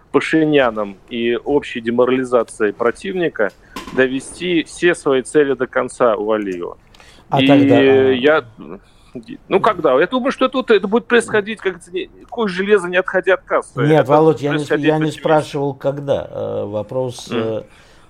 [0.09, 3.51] Пашиняном и общей деморализацией противника,
[3.95, 6.79] довести все свои цели до конца у Алиева.
[7.29, 7.81] А и тогда...
[7.81, 8.45] я...
[9.49, 9.99] Ну, когда?
[9.99, 11.81] Я думаю, что это, это будет происходить, как
[12.25, 13.81] какое железо, не отходя от кассы.
[13.81, 16.29] Нет, это Володь, я не, я не спрашивал, когда.
[16.31, 17.29] Э, вопрос...
[17.31, 17.65] Mm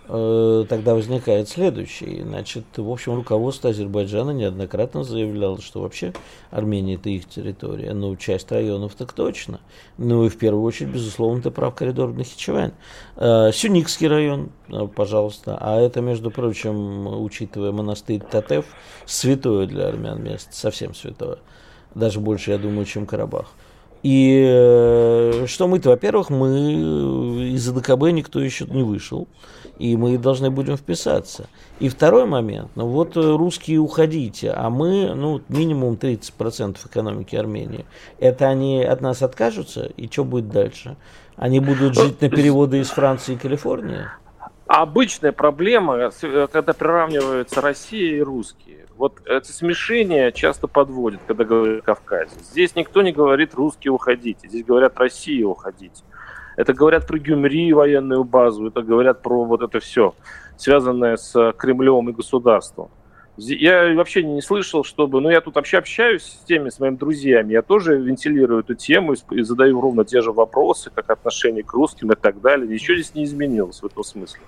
[0.09, 2.23] тогда возникает следующий.
[2.23, 6.14] Значит, в общем, руководство Азербайджана неоднократно заявляло, что вообще
[6.51, 7.92] Армения это их территория.
[7.92, 9.61] Ну, часть районов так точно.
[9.99, 12.73] Ну и в первую очередь, безусловно, ты прав, коридор Нахичевань.
[13.16, 15.59] Э, Сюникский район, э, пожалуйста.
[15.61, 18.64] А это, между прочим, учитывая монастырь Татев,
[19.05, 21.38] святое для армян место, совсем святое.
[21.94, 23.53] Даже больше, я думаю, чем Карабах.
[24.02, 29.26] И что мы-то, во-первых, мы из АДКБ никто еще не вышел
[29.78, 31.48] и мы должны будем вписаться.
[31.78, 37.87] И второй момент, ну вот э, русские уходите, а мы, ну, минимум 30% экономики Армении.
[38.18, 40.96] Это они от нас откажутся, и что будет дальше?
[41.37, 44.06] Они будут жить на переводы из Франции и Калифорнии?
[44.66, 48.88] Обычная проблема, э, когда приравниваются Россия и русские.
[48.98, 52.34] Вот это смешение часто подводит, когда говорят Кавказе.
[52.42, 56.02] Здесь никто не говорит русские уходите, здесь говорят Россия уходите.
[56.56, 60.16] Это говорят про Гюмри, военную базу, это говорят про вот это все,
[60.56, 62.90] связанное с Кремлем и государством.
[63.37, 65.20] Я вообще не слышал, чтобы...
[65.20, 67.52] Ну, я тут вообще общаюсь с теми, с моими друзьями.
[67.52, 72.11] Я тоже вентилирую эту тему и задаю ровно те же вопросы, как отношение к русским
[72.11, 72.66] и так далее.
[72.66, 74.40] Ничего здесь не изменилось в этом смысле.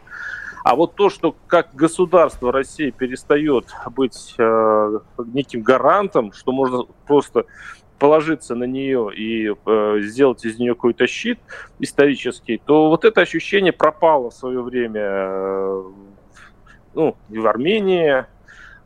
[0.64, 4.98] А вот то, что как государство России перестает быть э,
[5.32, 7.46] неким гарантом, что можно просто
[7.98, 11.38] положиться на нее и э, сделать из нее какой-то щит
[11.78, 15.82] исторический, то вот это ощущение пропало в свое время э,
[16.94, 18.24] ну, и в Армении.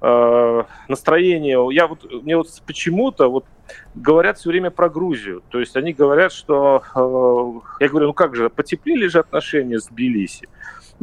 [0.01, 3.47] Э, настроение, я вот, мне вот почему-то вот
[3.95, 5.43] говорят все время про Грузию.
[5.49, 9.87] То есть они говорят, что, э, я говорю, ну как же, потеплели же отношения с
[9.87, 10.49] Тбилиси.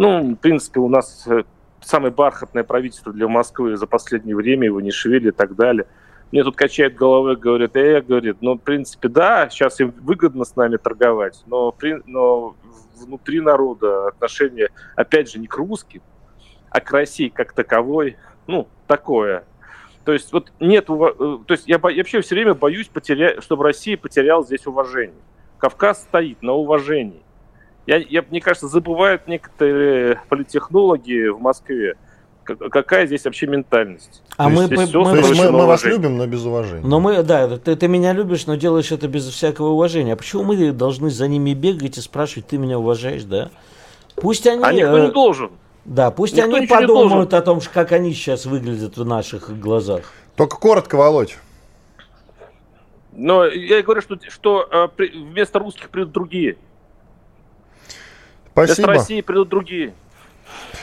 [0.02, 1.44] Ну, в принципе, у нас э,
[1.82, 5.86] самое бархатное правительство для Москвы за последнее время, его не шевели и так далее–
[6.32, 10.56] мне тут качает головой, говорит, э, говорит, ну, в принципе, да, сейчас им выгодно с
[10.56, 12.56] нами торговать, но, но
[12.96, 16.02] внутри народа отношение, опять же, не к русским,
[16.70, 18.16] а к России как таковой,
[18.48, 19.44] ну, такое.
[20.06, 23.66] То есть вот нет, э, то есть я, я вообще все время боюсь, потерять, чтобы
[23.66, 25.22] Россия потеряла здесь уважение.
[25.58, 27.22] Кавказ стоит на уважении.
[27.92, 31.98] Я, я, мне кажется, забывают некоторые политтехнологи в Москве,
[32.46, 34.24] какая здесь вообще ментальность?
[34.38, 36.88] А мы, мы, мы, мы, мы вас любим, но без уважения.
[36.88, 40.14] Но мы, да, ты, ты меня любишь, но делаешь это без всякого уважения.
[40.14, 43.50] А почему мы должны за ними бегать и спрашивать, ты меня уважаешь, да?
[44.16, 44.64] Пусть они...
[44.64, 45.52] А никто не э, должен.
[45.84, 50.14] Да, пусть никто они подумают о том, как они сейчас выглядят в наших глазах.
[50.38, 51.38] Только коротко, Володь.
[53.12, 54.66] Но я говорю, что, что
[54.98, 56.56] э, вместо русских придут другие.
[58.52, 58.76] Спасибо.
[58.76, 59.94] Вместо России придут другие.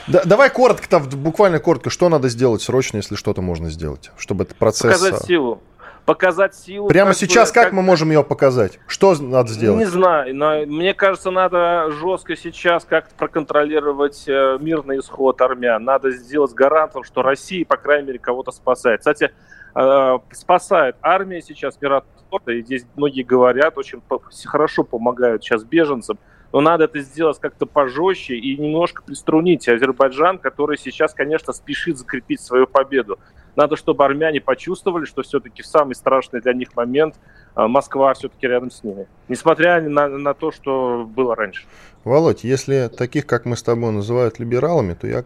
[0.07, 4.43] Да, давай коротко, там, буквально коротко, что надо сделать срочно, если что-то можно сделать, чтобы
[4.43, 4.99] этот процесс...
[4.99, 5.61] Показать силу.
[6.05, 6.87] Показать силу.
[6.87, 8.79] Прямо как сейчас бы, как, как мы можем ее показать?
[8.87, 9.77] Что надо сделать?
[9.77, 15.83] Не знаю, но мне кажется, надо жестко сейчас как-то проконтролировать э, мирный исход армян.
[15.83, 19.01] Надо сделать гарантом, что Россия, по крайней мере, кого-то спасает.
[19.01, 19.31] Кстати,
[19.75, 24.01] э, спасает армия сейчас миротворца, и здесь многие говорят, очень
[24.45, 26.17] хорошо помогают сейчас беженцам
[26.51, 32.41] но надо это сделать как-то пожестче и немножко приструнить Азербайджан, который сейчас, конечно, спешит закрепить
[32.41, 33.19] свою победу.
[33.55, 37.15] Надо, чтобы армяне почувствовали, что все-таки в самый страшный для них момент
[37.55, 41.65] а, Москва все-таки рядом с ними, несмотря на, на то, что было раньше.
[42.05, 45.25] Володь, если таких, как мы с тобой, называют либералами, то я,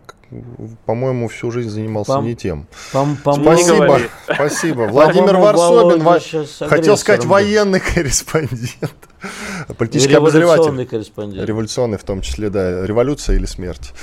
[0.85, 2.67] по-моему, всю жизнь занимался пом, не тем.
[2.91, 4.81] Пом, пом, спасибо, спасибо.
[4.87, 8.95] Владимир Варсобин, хотел сказать военный корреспондент.
[9.77, 10.85] Политический обозреватель.
[10.87, 11.47] корреспондент.
[11.47, 12.85] Революционный в том числе, да.
[12.85, 13.93] Революция или смерть.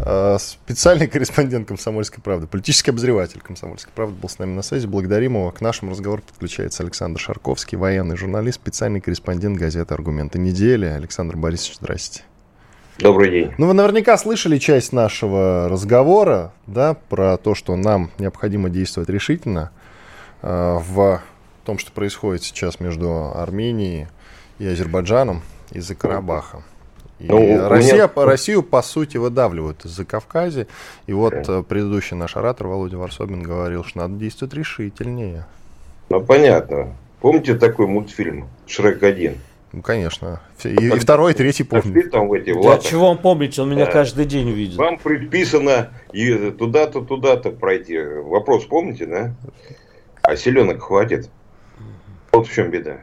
[0.00, 4.86] А, специальный корреспондент «Комсомольской правды», политический обозреватель «Комсомольской правды» был с нами на связи.
[4.86, 5.50] Благодарим его.
[5.50, 10.86] К нашему разговору подключается Александр Шарковский, военный журналист, специальный корреспондент газеты «Аргументы недели».
[10.86, 12.22] Александр Борисович, здрасте.
[12.98, 13.52] Добрый день.
[13.58, 19.70] Ну, вы наверняка слышали часть нашего разговора, да, про то, что нам необходимо действовать решительно
[20.42, 21.22] э, в
[21.64, 24.08] том, что происходит сейчас между Арменией
[24.58, 26.64] и Азербайджаном из-за Карабаха.
[27.18, 28.10] И ну, Россия, меня...
[28.24, 30.66] Россию, по сути, выдавливают из-за Кавказа.
[31.06, 31.60] И вот okay.
[31.60, 35.46] Э, предыдущий наш оратор Володя Варсобин говорил, что надо действовать решительнее.
[36.10, 36.94] Ну, понятно.
[37.20, 39.36] Помните такой мультфильм «Шрек-1»?
[39.72, 40.40] Ну, конечно.
[40.64, 42.10] И, и второй, и третий помню.
[42.10, 43.58] Там эти, Для чего он помнит?
[43.58, 43.92] Он меня да.
[43.92, 44.76] каждый день видит.
[44.76, 45.90] Вам предписано
[46.58, 47.98] туда-то, туда-то пройти.
[47.98, 49.34] Вопрос помните, да?
[50.22, 51.28] А селенок хватит?
[52.32, 52.98] Вот в чем беда.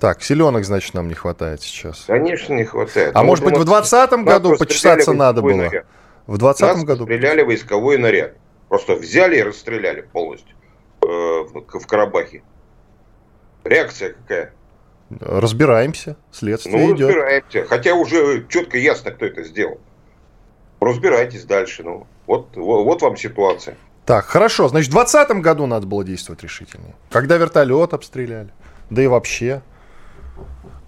[0.00, 2.04] Так, селенок, значит, нам не хватает сейчас.
[2.06, 3.12] Конечно, не хватает.
[3.14, 5.54] А ну, может быть, в 2020 году почесаться надо было?
[5.54, 5.86] Наряд.
[6.26, 7.04] В 2020 году?
[7.04, 8.32] стреляли войсковой наряд.
[8.68, 10.56] Просто взяли и расстреляли полностью
[11.02, 12.42] э, в Карабахе.
[13.64, 14.54] Реакция какая?
[15.18, 17.08] Разбираемся, следствие ну, идет.
[17.08, 17.64] разбираемся.
[17.66, 19.80] Хотя уже четко ясно, кто это сделал.
[20.80, 21.82] Разбирайтесь дальше.
[21.82, 23.76] Ну, вот, вот, вот вам ситуация.
[24.06, 24.68] Так, хорошо.
[24.68, 26.94] Значит, в 2020 году надо было действовать решительнее.
[27.10, 28.50] Когда вертолет обстреляли.
[28.88, 29.62] Да и вообще.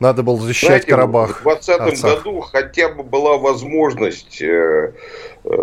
[0.03, 1.41] Надо было защищать Знаете, Карабах.
[1.43, 4.95] В 2020 году хотя бы была возможность э,
[5.45, 5.57] э,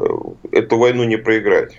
[0.54, 1.78] эту войну не проиграть.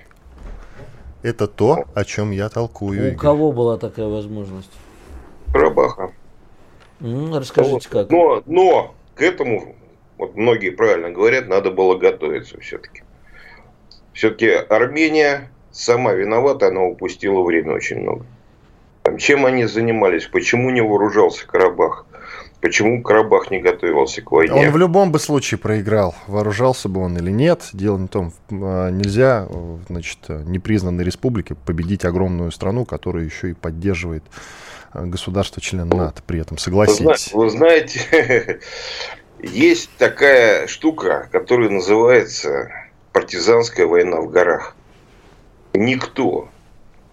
[1.22, 2.90] Это то, о чем я толкую.
[2.90, 3.16] У Игорь.
[3.16, 4.70] кого была такая возможность?
[5.54, 6.12] Карабаха.
[7.00, 7.86] Mm, расскажите, вот.
[7.86, 8.10] как.
[8.10, 9.74] Но, но к этому,
[10.18, 13.04] вот многие правильно говорят, надо было готовиться все-таки.
[14.12, 18.26] Все-таки Армения сама виновата, она упустила время очень много.
[19.02, 22.04] Там, чем они занимались, почему не вооружался Карабах?
[22.60, 24.54] Почему Карабах не готовился к войне?
[24.54, 27.70] Он в любом бы случае проиграл, вооружался бы он или нет.
[27.72, 29.48] Дело не в том, а, нельзя,
[29.88, 34.24] значит, непризнанной республике победить огромную страну, которая еще и поддерживает
[34.92, 37.32] а, государство-член НАТО при этом, согласитесь.
[37.32, 38.60] Вы, знаете,
[39.42, 42.70] есть такая штука, которая называется
[43.12, 44.76] партизанская война в горах.
[45.72, 46.50] Никто,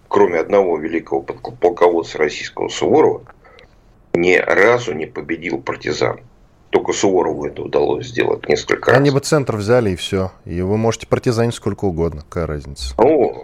[0.08, 3.22] кроме одного великого полководца российского Суворова,
[4.20, 6.20] ни разу не победил партизан.
[6.70, 9.00] Только Суворову это удалось сделать несколько раз.
[9.00, 10.32] Они бы центр взяли и все.
[10.44, 12.22] И вы можете партизанить сколько угодно.
[12.28, 12.94] Какая разница?
[12.98, 13.42] Ну,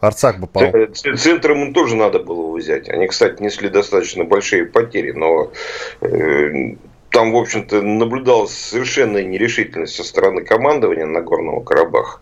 [0.00, 0.64] Арцак бы пал.
[0.92, 2.88] Центром им тоже надо было взять.
[2.88, 5.52] Они, кстати, несли достаточно большие потери, но
[6.00, 6.76] э,
[7.10, 12.20] там, в общем-то, наблюдалась совершенная нерешительность со стороны командования Нагорного Карабаха.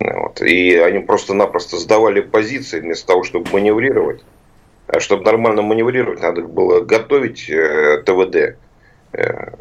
[0.00, 0.40] Вот.
[0.40, 4.22] И они просто-напросто сдавали позиции вместо того, чтобы маневрировать.
[4.88, 8.56] А чтобы нормально маневрировать, надо было готовить э, ТВД
[9.12, 9.52] э,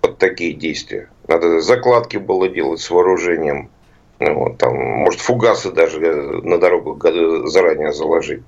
[0.00, 1.08] под такие действия.
[1.26, 3.70] Надо закладки было делать с вооружением.
[4.20, 6.98] Ну, вот, там, может, фугасы даже на дорогу
[7.48, 8.42] заранее заложить.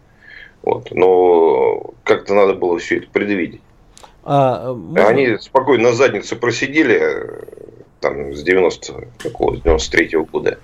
[0.62, 0.90] Вот.
[0.92, 3.60] Но как-то надо было все это предвидеть.
[4.22, 5.08] А, можно...
[5.08, 7.20] Они спокойно на заднице просидели
[8.00, 10.58] там с 90 какого 93 -го года.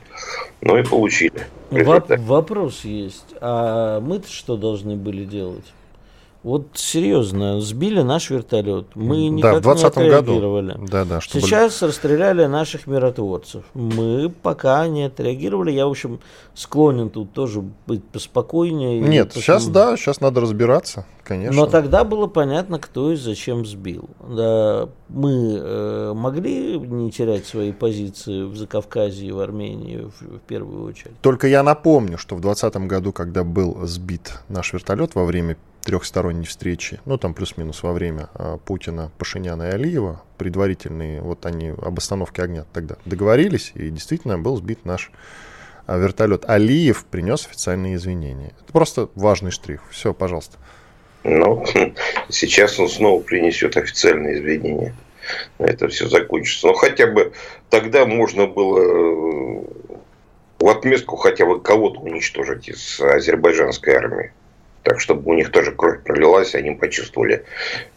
[0.60, 1.46] Ну и получили.
[1.70, 3.34] Воп вопрос есть.
[3.40, 5.64] А мы-то что должны были делать?
[6.44, 8.88] Вот серьезно, сбили наш вертолет.
[8.94, 10.72] Мы никак да, в не отреагировали.
[10.72, 10.86] Году.
[10.90, 11.42] Да, да, чтобы...
[11.42, 13.64] Сейчас расстреляли наших миротворцев.
[13.72, 15.72] Мы пока не отреагировали.
[15.72, 16.20] Я, в общем,
[16.52, 19.00] склонен тут тоже быть поспокойнее.
[19.00, 19.42] Нет, потом...
[19.42, 21.56] сейчас да, сейчас надо разбираться, конечно.
[21.56, 24.10] Но тогда было понятно, кто и зачем сбил.
[24.28, 30.84] Да, мы э, могли не терять свои позиции в Закавказье в Армении в, в первую
[30.84, 31.18] очередь.
[31.22, 36.46] Только я напомню, что в 2020 году, когда был сбит наш вертолет во время трехсторонней
[36.46, 41.98] встречи, ну там плюс-минус во время а, Путина, Пашиняна и Алиева, предварительные, вот они об
[41.98, 45.12] остановке огня тогда договорились, и действительно был сбит наш
[45.86, 46.48] а, вертолет.
[46.48, 48.52] Алиев принес официальные извинения.
[48.62, 49.82] Это просто важный штрих.
[49.90, 50.56] Все, пожалуйста.
[51.22, 51.64] Ну,
[52.30, 54.94] сейчас он снова принесет официальные извинения.
[55.58, 56.66] Это все закончится.
[56.66, 57.32] Но хотя бы
[57.70, 59.64] тогда можно было э,
[60.58, 64.32] в отместку хотя бы кого-то уничтожить из азербайджанской армии
[64.84, 67.44] так чтобы у них тоже кровь пролилась, они почувствовали,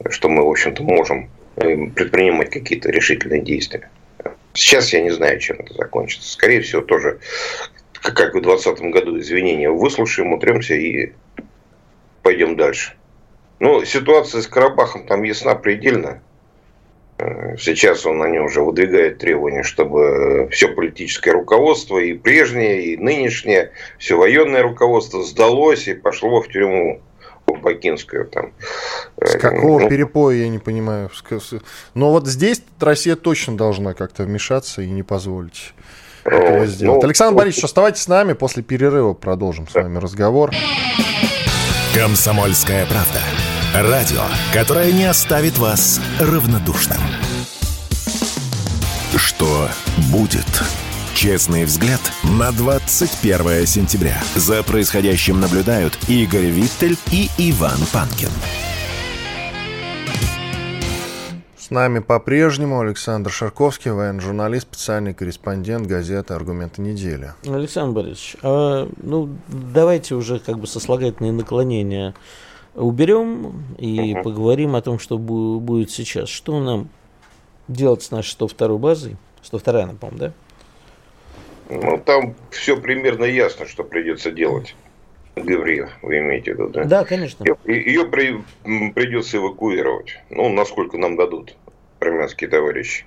[0.10, 3.90] что мы, в общем-то, можем э, предпринимать какие-то решительные действия.
[4.54, 6.32] Сейчас я не знаю, чем это закончится.
[6.32, 7.20] Скорее всего, тоже,
[8.02, 11.12] как и в 2020 году, извинения выслушаем, утремся и
[12.24, 12.94] пойдем дальше.
[13.60, 16.22] Ну, ситуация с Карабахом там ясна предельно.
[17.20, 22.98] Э, сейчас он на нем уже выдвигает требования, чтобы все политическое руководство, и прежнее, и
[22.98, 27.02] нынешнее, все военное руководство сдалось и пошло в тюрьму
[27.48, 28.26] Бакинскую.
[28.26, 28.52] Там.
[29.22, 31.10] С какого ну, перепоя, я не понимаю.
[31.94, 35.74] Но вот здесь Россия точно должна как-то вмешаться и не позволить.
[36.26, 37.02] его сделать.
[37.02, 39.72] Ну, Александр ну, Борисович, оставайтесь с нами, после перерыва продолжим да.
[39.72, 40.52] с вами разговор.
[41.96, 43.57] Комсомольская правда.
[43.76, 44.22] Радио,
[44.54, 46.98] которое не оставит вас равнодушным.
[49.16, 49.68] Что
[50.12, 50.46] будет?
[51.14, 54.18] Честный взгляд на 21 сентября.
[54.36, 58.30] За происходящим наблюдают Игорь Виттель и Иван Панкин.
[61.58, 67.34] С нами по-прежнему Александр Шарковский, военный журналист, специальный корреспондент газеты «Аргументы недели».
[67.46, 72.16] Александр Борисович, а, ну давайте уже как бы сослагательные наклонения
[72.78, 74.24] уберем и угу.
[74.24, 76.30] поговорим о том, что будет сейчас.
[76.30, 76.90] Что нам
[77.68, 79.18] делать с нашей 102 базой?
[79.44, 80.34] 102 она, по-моему, да?
[81.70, 84.76] Ну, там все примерно ясно, что придется делать.
[85.36, 86.84] Гавриил, вы имеете в виду, да?
[86.86, 87.46] Да, конечно.
[87.66, 88.42] Ее при,
[88.92, 90.18] придется эвакуировать.
[90.30, 91.56] Ну, насколько нам дадут
[92.00, 93.06] армянские товарищи.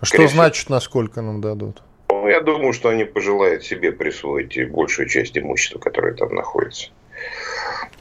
[0.00, 1.82] А что Скорее значит, насколько нам дадут?
[2.10, 6.90] Ну, я думаю, что они пожелают себе присвоить большую часть имущества, которое там находится.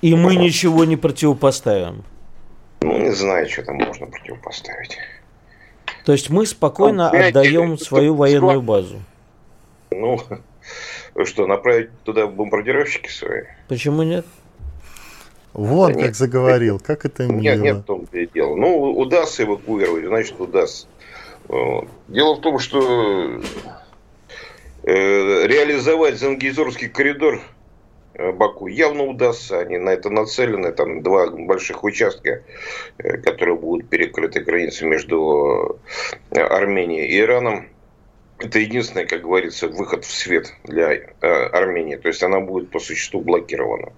[0.02, 2.04] И мы ну, ничего не противопоставим.
[2.82, 4.98] Ну, не знаю, что там можно противопоставить.
[6.06, 9.02] То есть мы спокойно ну, отдаем свою военную базу.
[9.92, 10.20] Ну,
[11.24, 13.44] что, направить туда бомбардировщики свои?
[13.68, 14.26] Почему нет?
[15.54, 17.40] Вот да как нет, заговорил, как это мило.
[17.40, 18.56] Нет, нет в том -то и дело.
[18.56, 20.88] Ну, удастся эвакуировать, значит, удастся.
[21.48, 23.40] Дело в том, что
[24.84, 27.42] э, реализовать Зангизорский коридор
[28.34, 29.60] Баку явно удастся.
[29.60, 30.72] Они на это нацелены.
[30.72, 32.44] Там два больших участка,
[32.98, 35.80] э, которые будут перекрыты границей между
[36.32, 37.68] Арменией и Ираном
[38.38, 41.96] это единственный, как говорится, выход в свет для э, Армении.
[41.96, 43.94] То есть она будет по существу блокирована.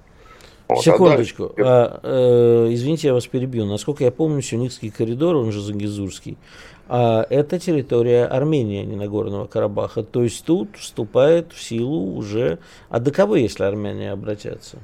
[0.68, 0.84] Вот.
[0.84, 1.54] Секундочку.
[1.58, 3.66] А, а, э, извините, я вас перебью.
[3.66, 6.38] Насколько я помню, Сюникский коридор, он же Зангизурский,
[6.88, 10.04] а это территория Армении, а не Нагорного Карабаха.
[10.04, 12.60] То есть тут вступает в силу уже
[12.90, 14.80] АДКБ, если армяне обратятся.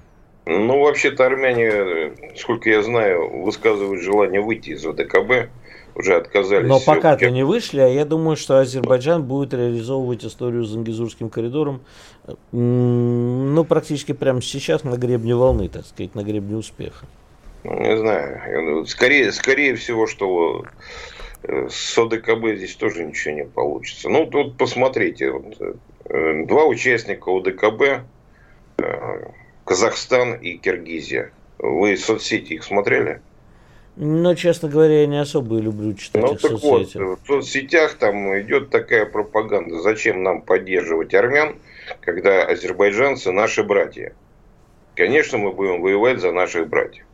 [0.46, 5.50] Ну, вообще-то армяне, сколько я знаю, высказывают желание выйти из АДКБ
[5.96, 6.68] уже отказались.
[6.68, 11.82] Но пока-то не вышли, а я думаю, что Азербайджан будет реализовывать историю с Зангизурским коридором,
[12.52, 17.06] ну, практически прямо сейчас на гребне волны, так сказать, на гребне успеха.
[17.64, 18.86] Ну, не знаю.
[18.88, 20.66] Скорее, скорее всего, что
[21.44, 24.10] с ОДКБ здесь тоже ничего не получится.
[24.10, 25.32] Ну, тут посмотрите.
[25.32, 25.58] Вот,
[26.06, 28.06] э, два участника ОДКБ,
[28.78, 29.26] э,
[29.66, 31.32] Казахстан и Киргизия.
[31.60, 33.22] Вы соцсети их смотрели?
[33.96, 36.98] Но, честно говоря, я не особо люблю читать ну, их так соцсети.
[36.98, 39.82] Вот, в соцсетях там идет такая пропаганда.
[39.82, 41.58] Зачем нам поддерживать армян,
[42.02, 44.16] когда азербайджанцы наши братья?
[44.96, 47.06] Конечно, мы будем воевать за наших братьев.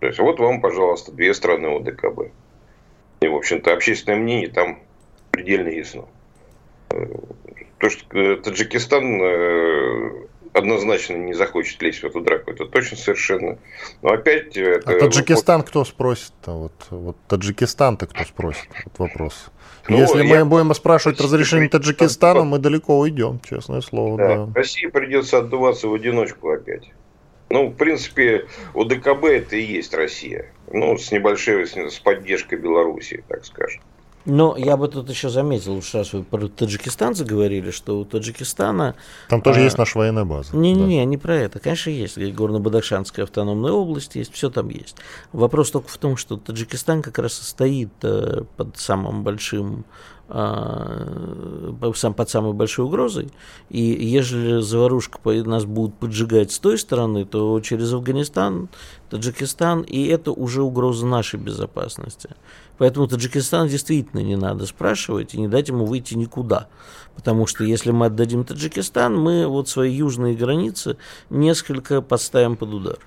[0.00, 2.30] То есть, вот вам, пожалуйста, две страны ОДКБ.
[3.20, 4.80] И, в общем-то, общественное мнение там
[5.30, 6.06] предельно ясно.
[6.90, 7.06] Э,
[7.78, 10.10] то, что э, Таджикистан э,
[10.52, 13.58] однозначно не захочет лезть в эту драку, это точно совершенно.
[14.02, 14.56] Но опять...
[14.56, 16.52] Это а Таджикистан кто спросит-то?
[16.52, 18.68] Вот, вот Таджикистан-то кто спросит?
[18.84, 19.50] Вот вопрос.
[19.88, 24.16] Ну, Если мы будем спрашивать разрешение Таджикистана, мы далеко уйдем, честное слово.
[24.18, 24.46] Да.
[24.46, 24.52] Да.
[24.54, 26.90] России придется отдуваться в одиночку опять.
[27.50, 30.52] Ну, в принципе, ОДКБ это и есть Россия.
[30.72, 33.82] Ну, с небольшой, с поддержкой Белоруссии, так скажем.
[34.26, 38.94] Но я бы тут еще заметил, уж раз вы про Таджикистан заговорили, что у Таджикистана...
[39.28, 40.54] Там тоже а, есть наша военная база.
[40.54, 41.04] Не-не-не, да.
[41.06, 41.58] не про это.
[41.58, 42.18] Конечно, есть.
[42.18, 44.96] Горно-Бадахшанская автономная область есть, все там есть.
[45.32, 49.86] Вопрос только в том, что Таджикистан как раз и стоит э, под самым большим
[50.30, 53.30] сам под самой большой угрозой.
[53.68, 58.68] И ежели заварушка нас будут поджигать с той стороны, то через Афганистан,
[59.10, 62.30] Таджикистан, и это уже угроза нашей безопасности.
[62.78, 66.68] Поэтому Таджикистан действительно не надо спрашивать и не дать ему выйти никуда.
[67.16, 70.96] Потому что если мы отдадим Таджикистан, мы вот свои южные границы
[71.28, 72.98] несколько подставим под удар.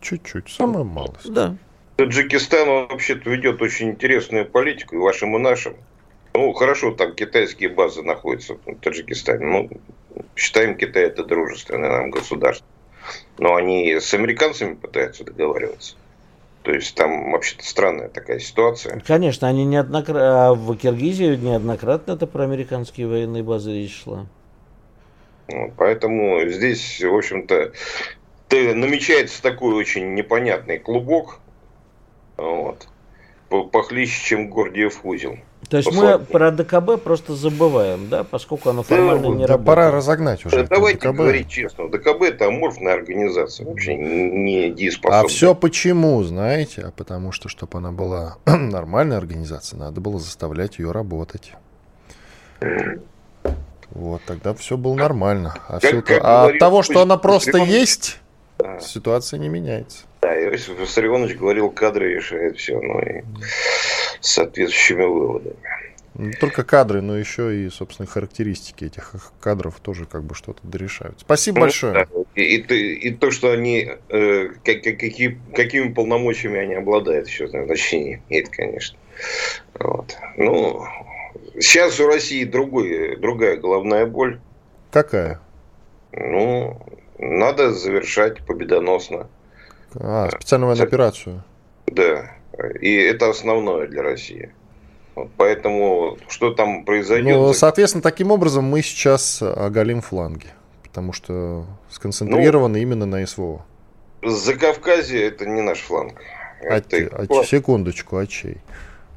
[0.00, 1.32] Чуть-чуть, самая малость.
[1.32, 1.56] Да.
[1.96, 5.74] Таджикистан вообще-то ведет очень интересную политику, и вашим, и нашим.
[6.32, 9.46] Ну, хорошо, там китайские базы находятся в Таджикистане.
[9.46, 9.70] Ну,
[10.36, 12.66] считаем Китай это дружественное нам государство.
[13.38, 15.96] Но они с американцами пытаются договариваться.
[16.62, 19.00] То есть там вообще-то странная такая ситуация.
[19.00, 24.26] Конечно, они неоднократно, а в Киргизии неоднократно это про американские военные базы речь шла.
[25.48, 27.72] Вот, поэтому здесь, в общем-то,
[28.50, 31.40] намечается такой очень непонятный клубок,
[32.36, 32.86] вот,
[33.48, 35.38] похлеще, чем Гордиев узел.
[35.70, 39.66] То есть мы про ДКБ просто забываем, да, поскольку оно формально да, не да, работает.
[39.66, 40.66] Пора разогнать уже.
[40.66, 41.16] Давайте ДКБ.
[41.16, 45.20] говорить честно, ДКБ это аморфная организация, вообще не дееспособная.
[45.20, 46.82] А все почему, знаете?
[46.82, 51.52] А потому что, чтобы она была нормальной организацией, надо было заставлять ее работать.
[53.90, 55.54] Вот, тогда все было нормально.
[55.68, 58.20] А, как, как а от того, что она просто есть,
[58.62, 58.80] да.
[58.80, 60.04] ситуация не меняется.
[60.22, 63.22] Да, Иосиф Виссарионович говорил, кадры решают все, ну и
[64.20, 65.56] с соответствующими выводами.
[66.14, 71.20] Не только кадры, но еще и, собственно, характеристики этих кадров тоже как бы что-то дорешают.
[71.20, 71.92] Спасибо ну, большое.
[71.94, 72.06] Да.
[72.34, 78.22] И, и, и то, что они, э, как, какие, какими полномочиями они обладают, еще значение
[78.28, 78.98] имеет, конечно.
[79.78, 80.16] Вот.
[80.36, 80.84] Ну,
[81.58, 84.40] сейчас у России другой, другая головная боль.
[84.90, 85.40] Какая?
[86.12, 86.78] Ну,
[87.20, 89.28] надо завершать победоносно.
[89.94, 91.44] А, специальную военную операцию.
[91.86, 92.30] Да.
[92.80, 94.52] И это основное для России.
[95.36, 97.36] Поэтому что там произойдет?
[97.36, 100.48] Ну, соответственно, таким образом мы сейчас оголим фланги,
[100.82, 103.64] потому что сконцентрированы ну, именно на СВО.
[104.22, 106.20] Закавказье это не наш фланг.
[106.62, 107.26] А, это...
[107.28, 108.58] а, секундочку, а чей?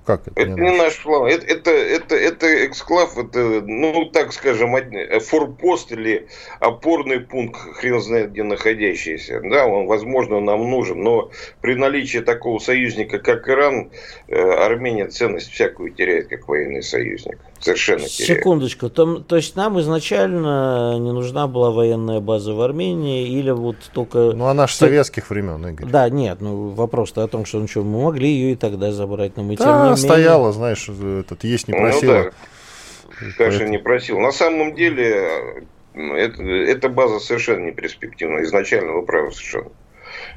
[0.05, 0.39] Как это?
[0.39, 1.31] Это не, не наш фланг.
[1.31, 4.75] Это, это, это, это эксклав, это, ну, так скажем,
[5.21, 6.27] форпост или
[6.59, 9.41] опорный пункт, хрен знает где находящийся.
[9.43, 11.31] Да, он, возможно, нам нужен, но
[11.61, 13.91] при наличии такого союзника, как Иран,
[14.27, 17.37] э, Армения ценность всякую теряет, как военный союзник.
[17.59, 18.39] Совершенно теряет.
[18.39, 18.89] Секундочку.
[18.89, 24.33] То, то есть нам изначально не нужна была военная база в Армении или вот только...
[24.33, 25.87] Ну, она же советских времен, Игорь.
[25.89, 29.37] Да, нет, ну вопрос-то о том, что ну, что, мы могли ее и тогда забрать,
[29.37, 30.09] но мы да, тем не менее...
[30.09, 32.13] стояла, знаешь, этот есть не просила.
[32.13, 33.33] Ну, да.
[33.37, 34.19] Конечно, не просил.
[34.19, 38.43] На самом деле, это, эта база совершенно не перспективна.
[38.43, 39.71] Изначально вы правы совершенно.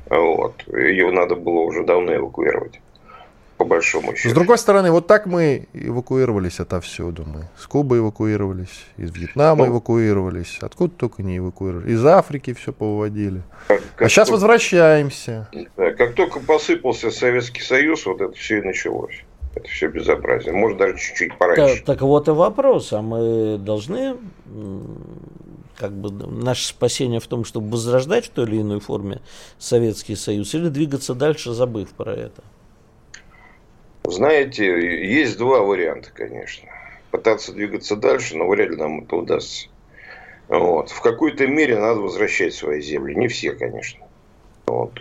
[0.09, 0.63] Вот.
[0.69, 2.81] Ее надо было уже давно эвакуировать
[3.57, 4.31] по большому счету.
[4.31, 7.25] С другой стороны, вот так мы эвакуировались отовсюду.
[7.25, 11.91] Мы с Кубы эвакуировались, из Вьетнама ну, эвакуировались, откуда только не эвакуировали.
[11.91, 13.43] Из Африки все повыводили.
[13.69, 15.49] Как, как а сейчас только, возвращаемся.
[15.77, 19.25] Да, как только посыпался Советский Союз, вот это все и началось.
[19.57, 20.53] Это все безобразие.
[20.53, 21.77] Может, даже чуть-чуть пораньше.
[21.77, 22.93] Так, так вот и вопрос.
[22.93, 24.17] А мы должны
[25.77, 29.21] как бы наше спасение в том, чтобы возрождать в той или иной форме
[29.59, 32.43] Советский Союз, или двигаться дальше, забыв про это?
[34.05, 34.67] Знаете,
[35.11, 36.69] есть два варианта, конечно.
[37.11, 39.69] Пытаться двигаться дальше, но вряд ли нам это удастся.
[40.49, 40.91] Вот.
[40.91, 43.15] В какой-то мере надо возвращать свои земли.
[43.17, 44.06] Не все, конечно.
[44.67, 45.01] Вот.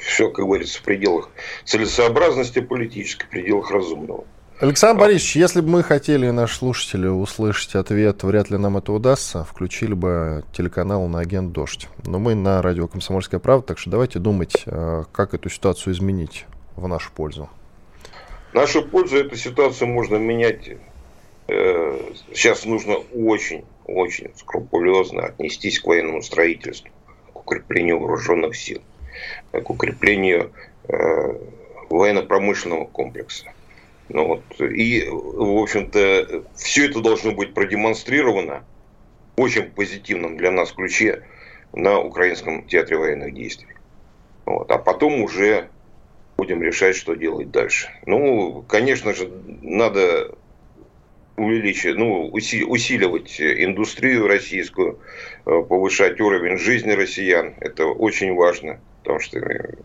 [0.00, 1.30] Все, как говорится, в пределах
[1.64, 4.24] целесообразности политической, в пределах разумного.
[4.60, 9.42] Александр Борисович, если бы мы хотели, наши слушатели, услышать ответ, вряд ли нам это удастся,
[9.44, 11.88] включили бы телеканал на агент «Дождь».
[12.04, 16.44] Но мы на радио «Комсомольская правда», так что давайте думать, э, как эту ситуацию изменить
[16.76, 17.48] в нашу пользу
[18.52, 20.70] нашу пользу эту ситуацию можно менять.
[21.48, 21.98] Э,
[22.32, 26.90] сейчас нужно очень, очень скрупулезно отнестись к военному строительству,
[27.32, 28.82] к укреплению вооруженных сил,
[29.52, 30.52] к укреплению
[30.88, 31.34] э,
[31.88, 33.46] военно-промышленного комплекса.
[34.08, 38.64] Ну вот, и, в общем-то, все это должно быть продемонстрировано
[39.36, 41.22] в очень позитивном для нас ключе
[41.72, 43.74] на Украинском театре военных действий.
[44.46, 44.70] Вот.
[44.70, 45.68] А потом уже
[46.36, 47.88] будем решать, что делать дальше.
[48.06, 49.30] Ну, конечно же,
[49.62, 50.34] надо
[51.36, 54.98] увеличивать, ну, усиливать индустрию российскую,
[55.46, 57.54] э, повышать уровень жизни россиян.
[57.60, 58.80] Это очень важно.
[59.02, 59.38] Потому что,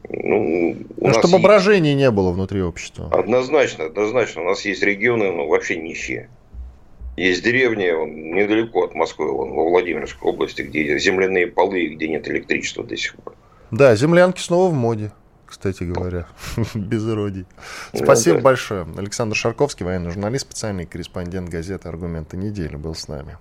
[0.10, 1.44] ну, у ну, нас чтобы есть...
[1.44, 3.10] брожения не было внутри общества.
[3.12, 4.42] Однозначно, однозначно.
[4.42, 6.30] У нас есть регионы, ну, вообще нищие.
[7.16, 12.28] Есть деревни он, недалеко от Москвы, он, во Владимирской области, где земляные полы где нет
[12.28, 13.36] электричества до сих пор.
[13.72, 15.12] Да, землянки снова в моде
[15.46, 16.28] кстати говоря,
[16.76, 17.46] без иродий.
[17.94, 18.88] Ну Спасибо большое.
[18.98, 23.38] Александр Шарковский, военный журналист, специальный корреспондент газеты «Аргументы недели» был с нами.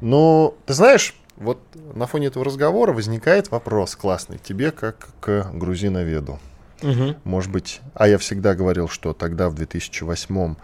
[0.00, 1.60] Ну, ты знаешь, вот
[1.94, 6.38] на фоне этого разговора возникает вопрос классный тебе, как к грузиноведу.
[6.82, 7.16] Угу.
[7.24, 10.56] Может быть, а я всегда говорил, что тогда в 2008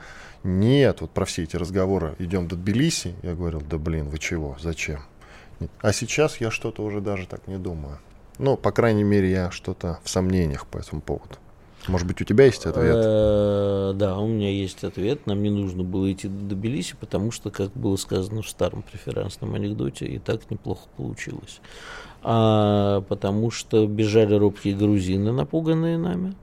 [0.44, 3.14] нет, вот про все эти разговоры идем до Тбилиси.
[3.22, 5.00] Я говорил, да блин, вы чего, зачем?
[5.80, 7.98] А сейчас я что-то уже даже так не думаю.
[8.38, 11.36] Ну, по крайней мере, я что-то в сомнениях по этому поводу.
[11.88, 12.96] Может быть, у тебя есть ответ?
[12.96, 15.26] Э, да, у меня есть ответ.
[15.26, 19.54] Нам не нужно было идти до Тбилиси, потому что, как было сказано в старом преферансном
[19.54, 21.60] анекдоте, и так неплохо получилось.
[22.22, 26.34] А, потому что бежали робкие грузины, напуганные нами.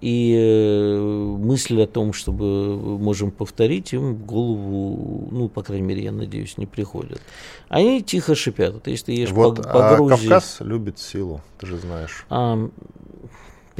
[0.00, 6.04] И э, мысль о том, чтобы можем повторить, им в голову, ну, по крайней мере,
[6.04, 7.20] я надеюсь, не приходит.
[7.68, 8.72] Они тихо шипят.
[8.72, 10.28] Вот если ты едешь вот, по, по а Грузии...
[10.28, 12.24] Кавказ любит силу, ты же знаешь.
[12.30, 12.70] А,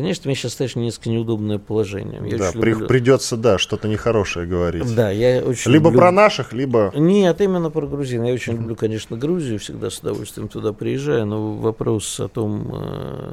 [0.01, 2.23] Конечно, мне сейчас ставишь несколько неудобное положение.
[2.25, 2.87] Я да, при, люблю...
[2.87, 4.95] придется, да, что-то нехорошее говорить.
[4.95, 6.01] Да, я очень Либо люблю...
[6.01, 6.91] про наших, либо...
[6.97, 8.25] Нет, именно про грузин.
[8.25, 13.33] Я очень люблю, конечно, Грузию, всегда с удовольствием туда приезжаю, но вопрос о том, э,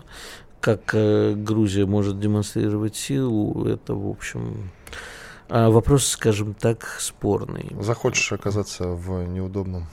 [0.59, 4.69] как э, Грузия может демонстрировать силу, это, в общем,
[5.47, 7.71] А вопрос, скажем так, спорный.
[7.79, 9.87] Захочешь оказаться в неудобном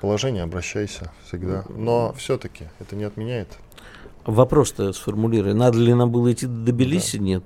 [0.00, 1.64] положении, обращайся всегда.
[1.68, 3.58] Но все-таки это не отменяет.
[4.26, 5.54] Вопрос-то сформулируй.
[5.54, 7.18] Надо ли нам было идти до Тбилиси?
[7.18, 7.24] Да.
[7.24, 7.44] Нет.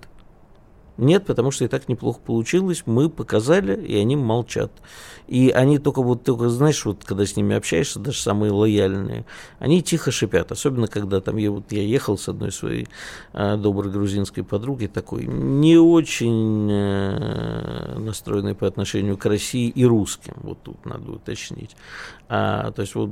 [0.97, 2.83] Нет, потому что и так неплохо получилось.
[2.87, 4.71] Мы показали, и они молчат.
[5.31, 9.25] И они только вот, только, знаешь, вот когда с ними общаешься, даже самые лояльные,
[9.61, 10.51] они тихо шипят.
[10.51, 12.89] Особенно, когда там я, вот, я ехал с одной своей
[13.33, 20.35] а, доброй грузинской подругой, такой не очень а, настроенной по отношению к России и русским.
[20.43, 21.77] Вот тут надо уточнить.
[22.29, 23.11] А, то есть вот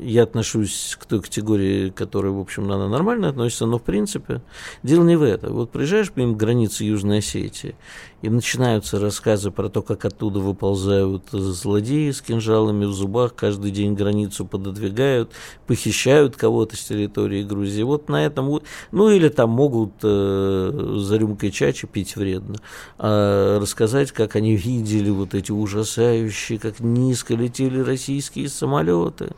[0.00, 4.40] я отношусь к той категории, которая, в общем, она нормально относится, но в принципе
[4.82, 5.52] дело не в этом.
[5.52, 7.74] Вот приезжаешь мимо границы Южной Осетии,
[8.22, 13.94] и начинаются рассказы про то, как оттуда выползают злодеи с кинжалами в зубах, каждый день
[13.94, 15.30] границу пододвигают,
[15.66, 17.82] похищают кого-то с территории Грузии.
[17.82, 18.60] Вот на этом,
[18.90, 22.56] ну или там могут э, за рюмкой чачи пить вредно,
[22.98, 29.30] а рассказать, как они видели вот эти ужасающие, как низко летели российские самолеты.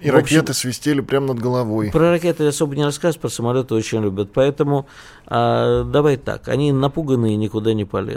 [0.00, 1.90] И в общем, ракеты свистели прямо над головой.
[1.92, 4.30] Про ракеты особо не рассказывают, про самолеты очень любят.
[4.34, 4.86] Поэтому
[5.26, 8.15] а, давай так, они напуганные никуда не полезут.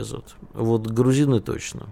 [0.54, 1.88] Вот грузины точно.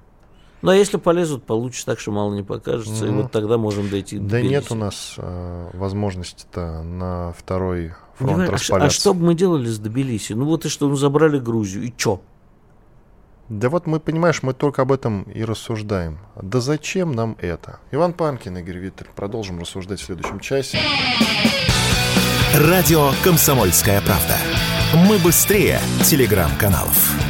[0.62, 3.90] Ну, а если полезут, получится так, что мало не покажется, mm и вот тогда можем
[3.90, 8.76] дойти до Да нет у нас э, возможности-то на второй фронт не, распаляться.
[8.76, 10.34] А, а что бы мы делали с Тбилиси?
[10.34, 12.22] Ну вот и что, ну забрали Грузию, и чё?
[13.50, 16.20] Да вот мы, понимаешь, мы только об этом и рассуждаем.
[16.42, 17.80] Да зачем нам это?
[17.92, 19.08] Иван Панкин, Игорь Виттель.
[19.16, 20.80] Продолжим рассуждать в следующем часе.
[22.56, 24.36] Радио «Комсомольская правда».
[25.08, 27.27] Мы быстрее телеграм-каналов.